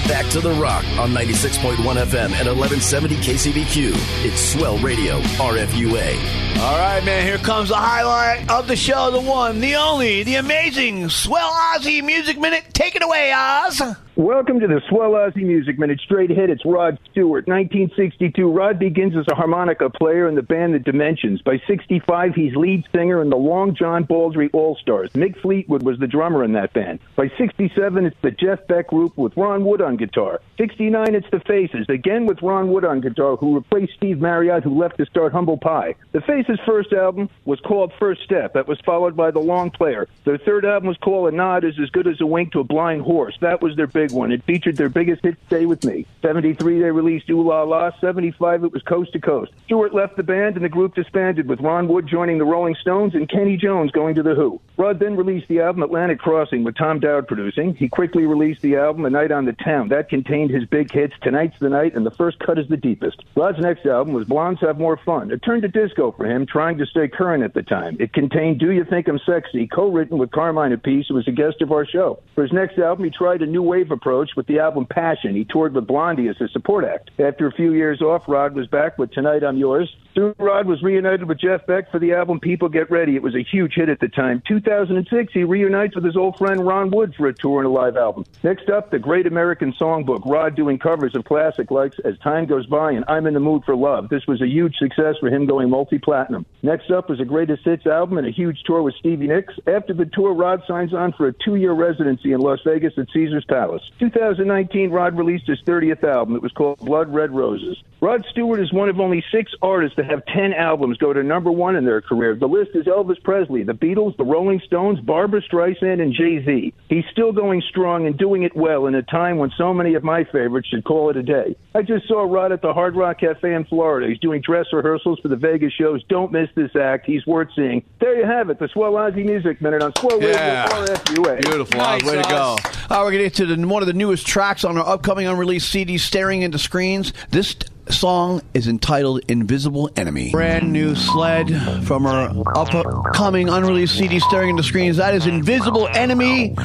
Back 0.09 0.29
to 0.31 0.41
the 0.41 0.51
Rock 0.51 0.83
on 0.99 1.11
96.1 1.11 1.75
FM 1.77 2.31
and 2.33 2.47
1170 2.47 3.15
KCBQ. 3.17 3.93
It's 4.25 4.41
Swell 4.41 4.77
Radio 4.79 5.21
RFUA. 5.21 6.44
All 6.57 6.77
right, 6.79 7.03
man, 7.03 7.25
here 7.25 7.37
comes 7.37 7.69
the 7.69 7.75
highlight 7.75 8.49
of 8.49 8.67
the 8.67 8.75
show 8.75 9.11
the 9.11 9.21
one, 9.21 9.59
the 9.59 9.75
only, 9.75 10.23
the 10.23 10.35
amazing 10.35 11.09
Swell 11.09 11.51
Aussie 11.51 12.03
Music 12.03 12.39
Minute. 12.39 12.65
Take 12.73 12.95
it 12.95 13.03
away, 13.03 13.31
Oz. 13.35 13.81
Welcome 14.17 14.61
to 14.61 14.67
the 14.67 14.81
Swell 14.87 15.11
Aussie 15.11 15.43
Music 15.43 15.77
Minute. 15.77 15.99
Straight 15.99 16.29
hit, 16.29 16.49
it's 16.49 16.63
Rod 16.63 16.97
Stewart. 17.11 17.49
1962, 17.49 18.49
Rod 18.49 18.79
begins 18.79 19.13
as 19.17 19.25
a 19.29 19.35
harmonica 19.35 19.89
player 19.89 20.29
in 20.29 20.35
the 20.35 20.41
band 20.41 20.73
The 20.73 20.79
Dimensions. 20.79 21.41
By 21.41 21.61
65, 21.67 22.33
he's 22.33 22.55
lead 22.55 22.85
singer 22.93 23.21
in 23.21 23.29
the 23.29 23.35
Long 23.35 23.75
John 23.75 24.03
Baldry 24.05 24.49
All 24.53 24.77
Stars. 24.77 25.11
Mick 25.11 25.37
Fleetwood 25.41 25.83
was 25.83 25.99
the 25.99 26.07
drummer 26.07 26.45
in 26.45 26.53
that 26.53 26.71
band. 26.71 27.01
By 27.17 27.29
67, 27.37 28.05
it's 28.05 28.15
the 28.21 28.31
Jeff 28.31 28.65
Beck 28.67 28.87
group 28.87 29.17
with 29.17 29.35
Ron 29.35 29.65
Wood 29.65 29.81
on 29.81 29.97
guitar. 29.97 30.39
69, 30.59 31.13
it's 31.13 31.29
the 31.29 31.41
Faces, 31.41 31.85
again 31.89 32.25
with 32.25 32.41
Ron 32.41 32.69
Wood 32.69 32.85
on 32.85 33.01
guitar, 33.01 33.35
who 33.35 33.55
replaced 33.55 33.95
Steve 33.97 34.21
Marriott, 34.21 34.63
who 34.63 34.79
left 34.79 34.97
to 34.99 35.05
start 35.07 35.33
Humble 35.33 35.57
Pie. 35.57 35.95
The 36.13 36.21
Faces' 36.21 36.59
first 36.65 36.93
album 36.93 37.29
was 37.43 37.59
called 37.59 37.91
First 37.99 38.21
Step. 38.23 38.53
That 38.53 38.69
was 38.69 38.79
followed 38.85 39.17
by 39.17 39.31
The 39.31 39.39
Long 39.39 39.71
Player. 39.71 40.07
Their 40.23 40.37
third 40.37 40.63
album 40.63 40.87
was 40.87 40.97
called 40.99 41.33
A 41.33 41.35
Nod 41.35 41.65
is 41.65 41.77
as 41.83 41.89
Good 41.89 42.07
as 42.07 42.21
a 42.21 42.25
Wink 42.25 42.53
to 42.53 42.61
a 42.61 42.63
Blind 42.63 43.01
Horse. 43.01 43.37
That 43.41 43.61
was 43.61 43.75
their 43.75 43.87
big 43.87 44.04
big 44.07 44.15
one. 44.15 44.31
It 44.31 44.43
featured 44.43 44.77
their 44.77 44.89
biggest 44.89 45.23
hit, 45.23 45.37
Stay 45.47 45.65
With 45.65 45.83
Me. 45.83 46.05
73, 46.21 46.79
they 46.79 46.91
released 46.91 47.29
Ooh 47.29 47.47
La 47.47 47.63
La. 47.63 47.91
75, 47.99 48.63
it 48.63 48.71
was 48.71 48.83
Coast 48.83 49.13
to 49.13 49.19
Coast. 49.19 49.51
Stewart 49.65 49.93
left 49.93 50.17
the 50.17 50.23
band 50.23 50.55
and 50.55 50.65
the 50.65 50.69
group 50.69 50.95
disbanded 50.95 51.47
with 51.47 51.59
Ron 51.59 51.87
Wood 51.87 52.07
joining 52.07 52.37
the 52.37 52.45
Rolling 52.45 52.75
Stones 52.75 53.15
and 53.15 53.29
Kenny 53.29 53.57
Jones 53.57 53.91
going 53.91 54.15
to 54.15 54.23
The 54.23 54.35
Who. 54.35 54.61
Rod 54.77 54.99
then 54.99 55.15
released 55.15 55.47
the 55.47 55.61
album 55.61 55.83
Atlantic 55.83 56.19
Crossing 56.19 56.63
with 56.63 56.75
Tom 56.75 56.99
Dowd 56.99 57.27
producing. 57.27 57.75
He 57.75 57.87
quickly 57.87 58.25
released 58.25 58.61
the 58.61 58.75
album 58.75 59.05
A 59.05 59.09
Night 59.09 59.31
on 59.31 59.45
the 59.45 59.53
Town. 59.53 59.87
That 59.89 60.09
contained 60.09 60.51
his 60.51 60.65
big 60.65 60.91
hits 60.91 61.13
Tonight's 61.21 61.57
the 61.59 61.69
Night 61.69 61.95
and 61.95 62.05
The 62.05 62.11
First 62.11 62.39
Cut 62.39 62.59
is 62.59 62.67
the 62.67 62.77
Deepest. 62.77 63.23
Rod's 63.35 63.59
next 63.59 63.85
album 63.85 64.13
was 64.13 64.27
Blondes 64.27 64.61
Have 64.61 64.77
More 64.77 64.97
Fun. 64.97 65.31
It 65.31 65.41
turned 65.43 65.61
to 65.61 65.67
disco 65.67 66.11
for 66.11 66.25
him, 66.25 66.45
trying 66.45 66.77
to 66.77 66.85
stay 66.85 67.07
current 67.07 67.43
at 67.43 67.53
the 67.53 67.63
time. 67.63 67.97
It 67.99 68.13
contained 68.13 68.59
Do 68.59 68.71
You 68.71 68.83
Think 68.83 69.07
I'm 69.07 69.19
Sexy, 69.19 69.67
co-written 69.67 70.17
with 70.17 70.31
Carmine 70.31 70.75
Appice, 70.75 71.07
who 71.07 71.15
was 71.15 71.27
a 71.27 71.31
guest 71.31 71.61
of 71.61 71.71
our 71.71 71.85
show. 71.85 72.19
For 72.35 72.43
his 72.43 72.51
next 72.51 72.77
album, 72.77 73.05
he 73.05 73.11
tried 73.11 73.41
a 73.41 73.45
new 73.45 73.63
wave 73.63 73.91
approach 73.95 74.31
with 74.37 74.45
the 74.47 74.59
album 74.59 74.85
Passion. 74.85 75.35
He 75.35 75.45
toured 75.45 75.73
with 75.73 75.87
Blondie 75.87 76.27
as 76.27 76.39
a 76.39 76.47
support 76.49 76.85
act. 76.85 77.09
After 77.19 77.47
a 77.47 77.51
few 77.51 77.73
years 77.73 78.01
off, 78.01 78.23
Rod 78.27 78.55
was 78.55 78.67
back 78.67 78.97
with 78.97 79.11
Tonight 79.11 79.43
I'm 79.43 79.57
Yours. 79.57 79.93
Soon 80.13 80.33
Rod 80.39 80.65
was 80.65 80.81
reunited 80.81 81.27
with 81.27 81.39
Jeff 81.39 81.65
Beck 81.65 81.91
for 81.91 81.99
the 81.99 82.13
album 82.13 82.39
People 82.39 82.69
Get 82.69 82.89
Ready. 82.89 83.15
It 83.15 83.23
was 83.23 83.35
a 83.35 83.43
huge 83.43 83.73
hit 83.75 83.89
at 83.89 83.99
the 83.99 84.07
time. 84.07 84.41
2006, 84.47 85.33
he 85.33 85.43
reunites 85.43 85.93
with 85.93 86.05
his 86.05 86.15
old 86.15 86.37
friend 86.37 86.65
Ron 86.65 86.89
Wood 86.89 87.13
for 87.15 87.27
a 87.27 87.33
tour 87.33 87.59
and 87.59 87.67
a 87.67 87.69
live 87.69 87.97
album. 87.97 88.23
Next 88.41 88.69
up, 88.69 88.91
the 88.91 88.99
Great 88.99 89.27
American 89.27 89.73
Songbook. 89.73 90.25
Rod 90.25 90.55
doing 90.55 90.79
covers 90.79 91.15
of 91.15 91.25
classic 91.25 91.69
likes 91.69 91.97
As 92.05 92.17
Time 92.19 92.45
Goes 92.45 92.65
By 92.65 92.91
and 92.91 93.03
I'm 93.09 93.27
in 93.27 93.33
the 93.33 93.39
Mood 93.41 93.63
for 93.65 93.75
Love. 93.75 94.07
This 94.07 94.25
was 94.25 94.41
a 94.41 94.47
huge 94.47 94.75
success 94.77 95.15
for 95.19 95.27
him 95.29 95.45
going 95.45 95.69
multi-platinum. 95.69 96.45
Next 96.63 96.91
up 96.91 97.09
was 97.09 97.19
a 97.19 97.25
greatest 97.25 97.65
hits 97.65 97.85
album 97.85 98.17
and 98.17 98.27
a 98.27 98.31
huge 98.31 98.63
tour 98.65 98.81
with 98.81 98.95
Stevie 98.95 99.27
Nicks. 99.27 99.53
After 99.67 99.93
the 99.93 100.05
tour, 100.05 100.33
Rod 100.33 100.61
signs 100.67 100.93
on 100.93 101.11
for 101.13 101.27
a 101.27 101.33
two-year 101.33 101.73
residency 101.73 102.31
in 102.31 102.39
Las 102.39 102.59
Vegas 102.65 102.93
at 102.97 103.07
Caesar's 103.11 103.45
Palace. 103.45 103.83
2019, 103.99 104.91
Rod 104.91 105.17
released 105.17 105.47
his 105.47 105.59
30th 105.65 106.03
album. 106.03 106.35
It 106.35 106.41
was 106.41 106.51
called 106.51 106.79
Blood 106.79 107.13
Red 107.13 107.31
Roses. 107.31 107.77
Rod 108.01 108.25
Stewart 108.29 108.59
is 108.59 108.71
one 108.73 108.89
of 108.89 108.99
only 108.99 109.23
six 109.31 109.51
artists 109.61 109.95
to 109.95 110.03
have 110.03 110.23
10 110.27 110.53
albums 110.53 110.97
go 110.97 111.11
to 111.13 111.23
number 111.23 111.51
one 111.51 111.75
in 111.75 111.85
their 111.85 112.01
career. 112.01 112.35
The 112.35 112.47
list 112.47 112.71
is 112.75 112.85
Elvis 112.85 113.21
Presley, 113.23 113.63
the 113.63 113.73
Beatles, 113.73 114.15
the 114.17 114.23
Rolling 114.25 114.61
Stones, 114.65 114.99
Barbra 114.99 115.41
Streisand, 115.41 116.01
and 116.01 116.13
Jay-Z. 116.13 116.73
He's 116.89 117.05
still 117.11 117.31
going 117.31 117.61
strong 117.69 118.05
and 118.05 118.17
doing 118.17 118.43
it 118.43 118.55
well 118.55 118.85
in 118.87 118.95
a 118.95 119.01
time 119.01 119.37
when 119.37 119.49
so 119.57 119.73
many 119.73 119.95
of 119.95 120.03
my 120.03 120.23
favorites 120.25 120.67
should 120.67 120.83
call 120.83 121.09
it 121.09 121.17
a 121.17 121.23
day. 121.23 121.55
I 121.73 121.81
just 121.81 122.07
saw 122.07 122.23
Rod 122.23 122.51
at 122.51 122.61
the 122.61 122.73
Hard 122.73 122.95
Rock 122.95 123.21
Cafe 123.21 123.51
in 123.53 123.63
Florida. 123.65 124.07
He's 124.09 124.19
doing 124.19 124.41
dress 124.41 124.65
rehearsals 124.71 125.19
for 125.21 125.29
the 125.29 125.35
Vegas 125.37 125.73
shows. 125.73 126.03
Don't 126.09 126.31
miss 126.31 126.49
this 126.55 126.75
act. 126.75 127.05
He's 127.05 127.25
worth 127.25 127.49
seeing. 127.55 127.83
There 127.99 128.15
you 128.19 128.25
have 128.25 128.49
it, 128.49 128.59
the 128.59 128.67
Swell 128.67 128.91
Ozzy 128.93 129.25
Music 129.25 129.61
Minute 129.61 129.81
on 129.81 129.93
Swell 129.95 130.21
Yeah. 130.21 130.65
Radio 130.79 130.93
RFUA. 130.95 131.41
Beautiful. 131.41 131.81
Oz. 131.81 132.03
Way 132.03 132.21
to 132.21 132.29
go. 132.29 132.35
All 132.35 132.57
right, 132.57 132.89
we're 132.89 133.11
going 133.11 133.11
to 133.13 133.23
get 133.23 133.33
to 133.35 133.45
the, 133.47 133.57
one 133.75 133.83
of 133.83 133.87
the 133.87 133.93
newest 133.93 134.25
tracks 134.25 134.63
on 134.63 134.77
our 134.77 134.87
upcoming 134.87 135.27
unreleased 135.27 135.69
CD, 135.69 135.97
Staring 135.97 136.43
into 136.43 136.57
Screens. 136.57 137.11
This 137.31 137.57
song 137.89 138.41
is 138.53 138.67
entitled 138.67 139.21
Invisible 139.27 139.89
Enemy. 139.95 140.31
Brand 140.31 140.71
new 140.71 140.95
sled 140.95 141.49
from 141.85 142.05
our 142.05 142.31
upcoming 142.57 143.49
unreleased 143.49 143.95
CD, 143.97 144.19
Staring 144.19 144.49
into 144.51 144.63
Screens. 144.63 144.97
That 144.97 145.13
is 145.13 145.25
Invisible 145.27 145.87
Enemy, 145.89 146.55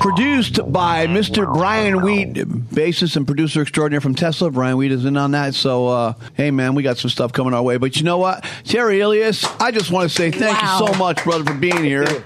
produced 0.00 0.60
by 0.72 1.06
Mr. 1.06 1.52
Brian 1.52 2.02
Wheat, 2.02 2.34
bassist 2.34 3.16
and 3.16 3.26
producer 3.26 3.62
extraordinaire 3.62 4.00
from 4.00 4.14
Tesla. 4.14 4.50
Brian 4.50 4.76
Wheat 4.76 4.92
is 4.92 5.04
in 5.04 5.16
on 5.16 5.32
that. 5.32 5.54
So, 5.54 5.86
uh, 5.88 6.14
hey, 6.34 6.50
man, 6.50 6.74
we 6.74 6.82
got 6.82 6.98
some 6.98 7.10
stuff 7.10 7.32
coming 7.32 7.54
our 7.54 7.62
way. 7.62 7.76
But 7.76 7.96
you 7.96 8.02
know 8.02 8.18
what? 8.18 8.44
Terry 8.64 8.98
Ilous, 8.98 9.44
I 9.60 9.70
just 9.70 9.90
want 9.90 10.10
to 10.10 10.14
say 10.14 10.30
thank 10.30 10.60
Wow. 10.60 10.78
you 10.80 10.86
so 10.88 10.94
much, 10.98 11.22
brother, 11.24 11.44
for 11.44 11.54
being 11.58 11.84
here. 11.84 12.24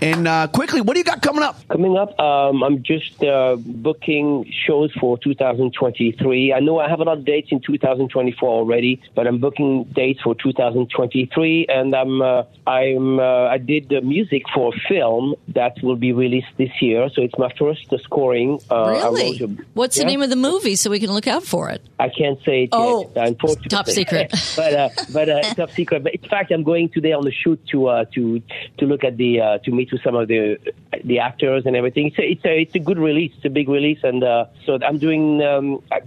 And 0.00 0.28
uh, 0.28 0.46
quickly, 0.48 0.80
what 0.80 0.94
do 0.94 1.00
you 1.00 1.04
got 1.04 1.22
coming 1.22 1.42
up? 1.42 1.56
Coming 1.68 1.96
up, 1.96 2.18
um, 2.20 2.62
I'm 2.62 2.82
just 2.84 3.22
uh, 3.22 3.56
booking 3.58 4.48
shows 4.66 4.92
for 4.92 5.18
2023. 5.18 6.52
I 6.52 6.60
know 6.60 6.78
I 6.78 6.88
have 6.88 7.00
a 7.00 7.04
lot 7.04 7.18
of 7.18 7.24
dates 7.24 7.50
in 7.58 7.74
2024 7.74 8.48
already, 8.48 9.00
but 9.14 9.26
I'm 9.26 9.38
booking 9.38 9.84
dates 9.94 10.20
for 10.22 10.34
2023, 10.34 11.66
and 11.68 11.94
I'm 11.94 12.22
uh, 12.22 12.42
I'm 12.66 13.18
uh, 13.18 13.48
I 13.48 13.58
did 13.58 13.88
the 13.88 14.00
music 14.00 14.42
for 14.54 14.72
a 14.74 14.78
film 14.88 15.34
that 15.48 15.74
will 15.82 15.96
be 15.96 16.12
released 16.12 16.48
this 16.56 16.70
year. 16.80 17.08
So 17.14 17.22
it's 17.22 17.36
my 17.38 17.52
first 17.58 17.92
scoring. 18.04 18.60
Uh, 18.70 18.90
Really? 18.90 19.38
a- 19.42 19.48
What's 19.74 19.96
the 19.96 20.04
name 20.04 20.22
of 20.22 20.30
the 20.30 20.36
movie 20.36 20.76
so 20.76 20.90
we 20.90 21.00
can 21.00 21.12
look 21.12 21.26
out 21.26 21.42
for 21.44 21.68
it? 21.70 21.82
I 21.98 22.08
can't 22.08 22.38
say 22.44 22.64
it 22.64 22.70
Oh, 22.72 23.10
yet. 23.14 23.28
Unfortunately. 23.28 23.68
top 23.68 23.86
secret. 23.88 24.30
but 24.56 24.72
uh, 24.74 24.88
but 25.12 25.28
uh, 25.28 25.42
top 25.54 25.70
secret. 25.70 26.02
But 26.04 26.14
in 26.14 26.28
fact, 26.28 26.50
I'm 26.52 26.62
going 26.62 26.88
today 26.90 27.12
on 27.12 27.24
the 27.24 27.32
shoot 27.32 27.60
to 27.72 27.86
uh, 27.88 28.04
to 28.14 28.40
to 28.78 28.86
look 28.86 29.04
at 29.04 29.16
the 29.16 29.40
uh, 29.40 29.58
to 29.64 29.70
meet 29.72 29.90
with 29.92 30.02
some 30.02 30.14
of 30.14 30.28
the 30.28 30.58
the 31.04 31.18
actors 31.18 31.64
and 31.66 31.76
everything. 31.76 32.06
It's 32.08 32.18
a 32.18 32.22
it's 32.32 32.44
a, 32.44 32.60
it's 32.60 32.74
a 32.74 32.78
good 32.78 32.98
release. 32.98 33.32
It's 33.36 33.44
a 33.44 33.50
big 33.50 33.68
release, 33.68 33.98
and 34.02 34.22
uh, 34.22 34.46
so 34.64 34.78
I'm 34.86 34.98
doing. 34.98 35.42
Um, 35.42 35.82
I, 35.92 36.00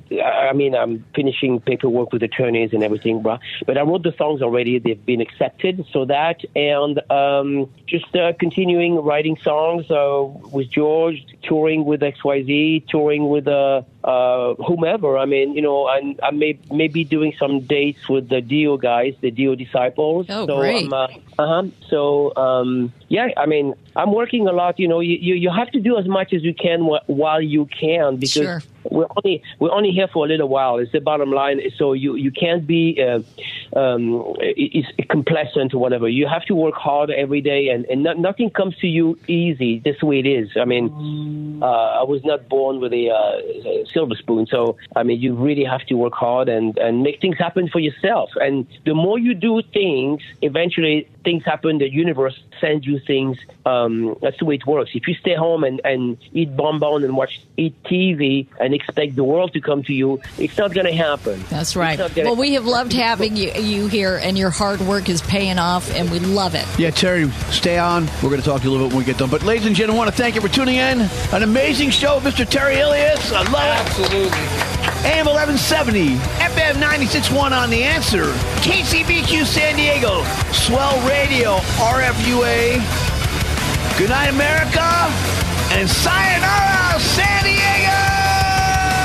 I 0.50 0.54
mean, 0.54 0.76
I'm 0.76 1.04
finishing 1.42 1.60
paperwork 1.62 2.12
with 2.12 2.24
attorneys 2.24 2.74
and 2.74 2.84
everything, 2.84 3.22
but 3.22 3.40
but 3.66 3.78
I 3.78 3.82
wrote 3.82 4.04
the 4.04 4.14
songs 4.18 4.42
already. 4.42 4.80
They've 4.80 5.06
been 5.06 5.22
accepted. 5.22 5.86
So 5.92 6.06
that 6.06 6.42
and 6.56 7.00
um, 7.12 7.70
just 7.88 8.16
uh, 8.16 8.34
continuing 8.40 8.96
writing 8.96 9.38
songs 9.44 9.90
uh, 9.90 10.24
with 10.50 10.70
George, 10.70 11.26
touring 11.44 11.86
with 11.86 12.02
XYZ, 12.02 12.88
touring 12.88 13.30
with 13.30 13.48
uh, 13.48 13.82
uh, 14.04 14.56
whomever. 14.56 15.18
I 15.18 15.26
mean, 15.26 15.54
you 15.54 15.62
know, 15.62 15.88
and 15.88 16.20
I 16.24 16.32
may 16.32 16.60
maybe 16.72 17.04
doing 17.04 17.34
some 17.38 17.62
dates 17.62 18.08
with 18.10 18.30
the 18.30 18.42
Dio 18.42 18.78
guys, 18.78 19.16
the 19.22 19.32
Dio 19.32 19.56
disciples. 19.56 20.28
Oh, 20.30 20.46
so 20.48 20.58
great. 20.58 20.86
I'm, 20.86 20.94
uh, 20.94 21.08
uh-huh. 21.40 21.64
So 21.90 22.36
um, 22.36 22.94
yeah, 23.10 23.30
I 23.38 23.46
mean, 23.46 23.74
I'm 23.96 24.14
working 24.14 24.48
a 24.48 24.54
lot. 24.54 24.80
You 24.80 24.88
know, 24.88 25.00
you 25.00 25.18
you, 25.18 25.36
you 25.36 25.52
have 25.52 25.72
to 25.72 25.80
do 25.80 25.98
as 25.98 26.08
much 26.08 26.34
as 26.34 26.44
you 26.44 26.54
can 26.54 26.82
wh- 26.82 27.10
while 27.10 27.42
you 27.42 27.66
can 27.66 28.18
because. 28.18 28.32
Sure. 28.32 28.62
We're 29.02 29.08
only 29.24 29.44
we're 29.60 29.72
only 29.72 29.92
here 29.92 30.08
for 30.08 30.26
a 30.26 30.28
little 30.28 30.48
while. 30.48 30.78
It's 30.78 30.92
the 30.92 31.00
bottom 31.02 31.32
line. 31.32 31.60
So 31.78 31.94
you 31.94 32.16
you 32.16 32.32
can't 32.32 32.68
be 32.68 33.02
uh, 33.02 33.22
um, 33.76 34.36
is 34.42 34.86
complacent 35.10 35.74
or 35.74 35.80
whatever. 35.80 36.08
You 36.08 36.28
have 36.28 36.46
to 36.46 36.56
work 36.56 36.76
hard 36.76 37.10
every 37.10 37.42
day, 37.42 37.70
and 37.70 37.86
and 37.86 38.04
no, 38.04 38.14
nothing 38.14 38.50
comes 38.50 38.78
to 38.78 38.88
you 38.88 39.18
easy. 39.28 39.80
That's 39.84 40.00
the 40.00 40.06
way 40.06 40.20
it 40.20 40.26
is. 40.28 40.50
I 40.60 40.66
mean, 40.66 41.60
uh, 41.62 42.02
I 42.02 42.04
was 42.04 42.24
not 42.24 42.50
born 42.50 42.80
with 42.80 42.94
a, 42.94 43.10
uh, 43.10 43.86
silver 43.92 44.16
spoon, 44.16 44.48
so 44.48 44.78
I 44.96 45.04
mean, 45.04 45.20
you 45.22 45.36
really 45.36 45.64
have 45.64 45.86
to 45.88 45.96
work 45.96 46.14
hard 46.14 46.50
and 46.50 46.78
and 46.78 47.04
make 47.04 47.22
things 47.22 47.38
happen 47.38 47.70
for 47.70 47.80
yourself. 47.80 48.30
And 48.36 48.68
the 48.86 48.94
more 48.94 49.18
you 49.20 49.34
do 49.34 49.62
things, 49.62 50.22
eventually 50.42 51.08
things 51.24 51.44
happen. 51.46 51.78
The 51.78 51.90
universe 51.90 52.42
sends 52.60 52.86
you 52.86 53.00
things. 53.00 53.38
Um, 53.66 54.18
that's 54.22 54.38
the 54.40 54.46
way 54.46 54.56
it 54.56 54.66
works. 54.66 54.92
If 54.94 55.08
you 55.08 55.14
stay 55.16 55.36
home 55.36 55.64
and 55.64 55.82
and 55.84 56.18
eat 56.34 56.56
bonbon 56.56 57.04
and 57.04 57.16
watch 57.16 57.42
eat 57.58 57.76
TV 57.84 58.48
and 58.60 58.74
expect 58.74 59.16
the 59.16 59.24
world 59.24 59.54
to 59.54 59.62
come 59.62 59.84
to 59.84 59.94
you, 59.94 60.20
it's 60.38 60.58
not 60.58 60.74
going 60.74 60.88
to 60.88 60.94
happen. 60.94 61.44
That's 61.50 61.76
right. 61.76 61.98
Not 61.98 62.16
Well, 62.16 62.36
we 62.36 62.54
have 62.54 62.66
loved 62.66 62.94
having 62.94 63.36
you, 63.36 63.52
you 63.62 63.88
here, 63.88 64.18
and 64.18 64.38
your 64.38 64.50
hard 64.50 64.80
work 64.82 65.10
is 65.10 65.22
paying 65.22 65.60
off, 65.60 65.90
and 65.96 66.12
we 66.12 66.20
love 66.20 66.56
it. 66.56 66.66
Yeah, 66.78 66.92
Terry, 66.92 67.30
stay 67.52 67.78
on. 67.78 68.08
We're 68.22 68.30
going 68.30 68.42
to 68.42 68.48
talk 68.48 68.62
to 68.62 68.68
you 68.68 68.72
a 68.72 68.74
little 68.74 68.88
bit 68.88 68.96
when 68.96 69.06
we 69.06 69.06
get 69.06 69.18
done. 69.18 69.30
But, 69.30 69.44
ladies 69.44 69.66
and 69.66 69.76
gentlemen, 69.76 70.02
I 70.02 70.06
want 70.06 70.16
to 70.16 70.22
thank 70.22 70.36
you 70.36 70.42
for 70.42 70.50
tuning 70.50 70.76
in. 70.76 71.02
An 71.32 71.44
amazing 71.44 71.92
show, 71.92 72.20
Mr. 72.20 72.48
Terry 72.48 72.76
Ilous. 72.76 73.32
I 73.32 73.44
love 73.52 73.64
it. 73.64 74.02
Absolutely. 74.02 74.72
AM 75.04 75.26
1170, 75.26 76.16
FM 76.46 76.74
96.1 76.76 77.52
on 77.52 77.70
The 77.72 77.84
Answer, 77.84 78.26
KCBQ 78.62 79.46
San 79.46 79.76
Diego, 79.76 80.24
Swell 80.52 81.02
Radio, 81.08 81.58
RFUA. 81.82 82.78
Good 83.98 84.10
night, 84.10 84.30
America, 84.30 84.86
and 85.74 85.90
sayonara, 85.90 87.00
San 87.00 87.44
Diego! 87.44 87.81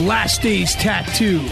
Last 0.00 0.40
Days 0.40 0.74
Tattoo. 0.76 1.46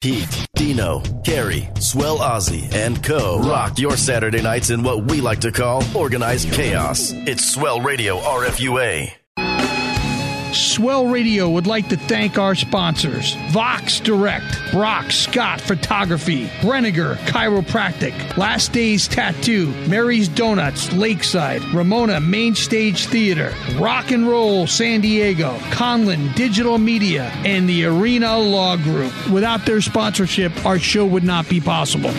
Pete, 0.00 0.46
Dino, 0.56 1.00
Gary, 1.22 1.68
Swell 1.78 2.18
Ozzy, 2.18 2.70
and 2.74 3.02
Co. 3.02 3.38
rock 3.38 3.78
your 3.78 3.96
Saturday 3.96 4.42
nights 4.42 4.70
in 4.70 4.82
what 4.82 5.04
we 5.04 5.20
like 5.20 5.40
to 5.42 5.52
call 5.52 5.84
organized 5.96 6.52
chaos. 6.52 7.12
It's 7.12 7.48
Swell 7.54 7.80
Radio 7.80 8.18
RFUA. 8.18 9.23
Swell 10.54 11.06
Radio 11.06 11.48
would 11.50 11.66
like 11.66 11.88
to 11.88 11.96
thank 11.96 12.38
our 12.38 12.54
sponsors 12.54 13.34
Vox 13.50 14.00
Direct, 14.00 14.44
Brock 14.72 15.10
Scott 15.10 15.60
Photography, 15.60 16.46
Brenniger 16.60 17.16
Chiropractic, 17.26 18.36
Last 18.36 18.72
Days 18.72 19.08
Tattoo, 19.08 19.72
Mary's 19.88 20.28
Donuts 20.28 20.92
Lakeside, 20.92 21.62
Ramona 21.74 22.20
Main 22.20 22.54
Stage 22.54 23.06
Theater, 23.06 23.54
Rock 23.76 24.10
and 24.10 24.28
Roll 24.28 24.66
San 24.66 25.00
Diego, 25.00 25.58
Conlin 25.70 26.32
Digital 26.34 26.78
Media, 26.78 27.24
and 27.44 27.68
the 27.68 27.84
Arena 27.84 28.38
Law 28.38 28.76
Group. 28.76 29.12
Without 29.30 29.66
their 29.66 29.80
sponsorship, 29.80 30.64
our 30.64 30.78
show 30.78 31.04
would 31.04 31.24
not 31.24 31.48
be 31.48 31.60
possible. 31.60 32.12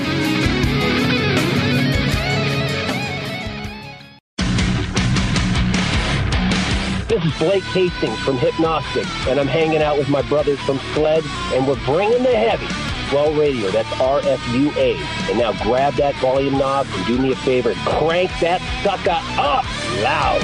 Blake 7.40 7.64
Hastings 7.64 8.18
from 8.20 8.38
Hypnostic, 8.38 9.06
and 9.28 9.40
I'm 9.40 9.48
hanging 9.48 9.82
out 9.82 9.98
with 9.98 10.10
my 10.10 10.22
brothers 10.24 10.60
from 10.62 10.80
Sled, 10.94 11.24
and 11.54 11.68
we're 11.68 11.84
bringing 11.86 12.24
the 12.24 12.36
heavy. 12.36 12.68
Swell 13.10 13.34
Radio, 13.34 13.70
that's 13.70 13.90
RFUA. 13.90 14.96
And 15.30 15.40
now 15.40 15.54
grab 15.64 15.94
that 15.96 16.16
volume 16.16 16.58
knob 16.58 16.88
and 16.90 17.06
do 17.06 17.18
me 17.18 17.32
a 17.32 17.36
favor 17.36 17.74
crank 17.86 18.32
that 18.42 18.62
sucker 18.84 19.20
up 19.40 19.66
loud. 20.02 20.42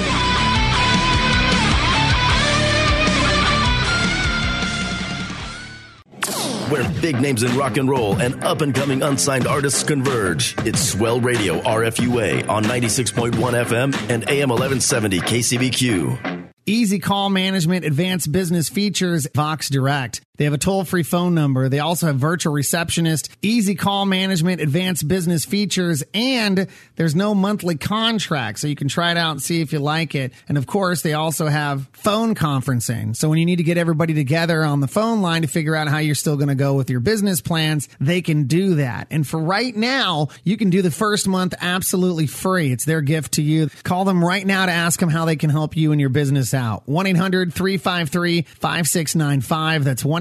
Where 6.72 6.88
big 7.02 7.20
names 7.20 7.44
in 7.44 7.54
rock 7.58 7.76
and 7.76 7.90
roll 7.90 8.22
and 8.22 8.42
up 8.46 8.62
and 8.62 8.74
coming 8.74 9.02
unsigned 9.04 9.46
artists 9.46 9.84
converge. 9.84 10.56
It's 10.60 10.82
Swell 10.82 11.20
Radio 11.20 11.60
RFUA 11.62 12.48
on 12.48 12.64
96.1 12.64 13.32
FM 13.32 13.94
and 14.10 14.30
AM 14.30 14.50
1170 14.50 15.20
KCBQ. 15.20 16.31
Easy 16.68 17.00
call 17.00 17.30
management, 17.32 17.86
advanced 17.86 18.32
business 18.32 18.70
features, 18.70 19.28
Vox 19.36 19.68
Direct. 19.68 20.22
They 20.38 20.46
have 20.46 20.54
a 20.54 20.58
toll 20.58 20.86
free 20.86 21.04
phone 21.04 21.36
number. 21.36 21.68
They 21.68 21.80
also 21.80 22.08
have 22.08 22.16
virtual 22.16 22.54
receptionist, 22.54 23.30
easy 23.42 23.76
call 23.76 24.06
management, 24.06 24.62
advanced 24.62 25.08
business 25.08 25.44
features, 25.44 26.04
and 26.14 26.68
there's 26.96 27.16
no 27.16 27.36
monthly 27.36 27.76
contract. 27.76 28.60
So 28.60 28.68
you 28.68 28.76
can 28.76 28.88
try 28.88 29.12
it 29.12 29.18
out 29.18 29.32
and 29.32 29.42
see 29.42 29.62
if 29.62 29.74
you 29.74 29.80
like 29.80 30.16
it. 30.16 30.32
And 30.48 30.58
of 30.58 30.68
course, 30.68 31.02
they 31.02 31.14
also 31.14 31.48
have 31.48 31.88
phone 31.92 32.34
conferencing. 32.34 33.16
So 33.16 33.30
when 33.30 33.40
you 33.40 33.46
need 33.46 33.58
to 33.58 33.64
get 33.64 33.78
everybody 33.78 34.14
together 34.14 34.64
on 34.64 34.80
the 34.80 34.88
phone 34.88 35.22
line 35.22 35.42
to 35.42 35.50
figure 35.50 35.76
out 35.76 35.90
how 35.90 35.98
you're 35.98 36.16
still 36.16 36.38
going 36.38 36.48
to 36.48 36.56
go 36.56 36.76
with 36.76 36.90
your 36.90 37.02
business 37.02 37.42
plans, 37.42 37.90
they 38.00 38.22
can 38.22 38.46
do 38.46 38.76
that. 38.76 39.08
And 39.12 39.28
for 39.28 39.40
right 39.40 39.76
now, 39.76 40.30
you 40.46 40.56
can 40.56 40.70
do 40.70 40.82
the 40.82 40.92
first 40.92 41.28
month 41.28 41.54
absolutely 41.60 42.26
free. 42.26 42.72
It's 42.72 42.86
their 42.86 43.02
gift 43.02 43.34
to 43.34 43.42
you. 43.42 43.70
Call 43.84 44.06
them 44.06 44.24
right 44.24 44.48
now 44.48 44.66
to 44.66 44.72
ask 44.72 44.98
them 45.00 45.10
how 45.10 45.26
they 45.26 45.36
can 45.36 45.50
help 45.50 45.76
you 45.76 45.92
and 45.92 46.00
your 46.00 46.10
business 46.10 46.54
out. 46.54 46.88
1 46.88 47.06
800 47.06 47.54
353 47.54 48.44
5695. 48.44 49.84
That's 49.84 50.06
1 50.06 50.21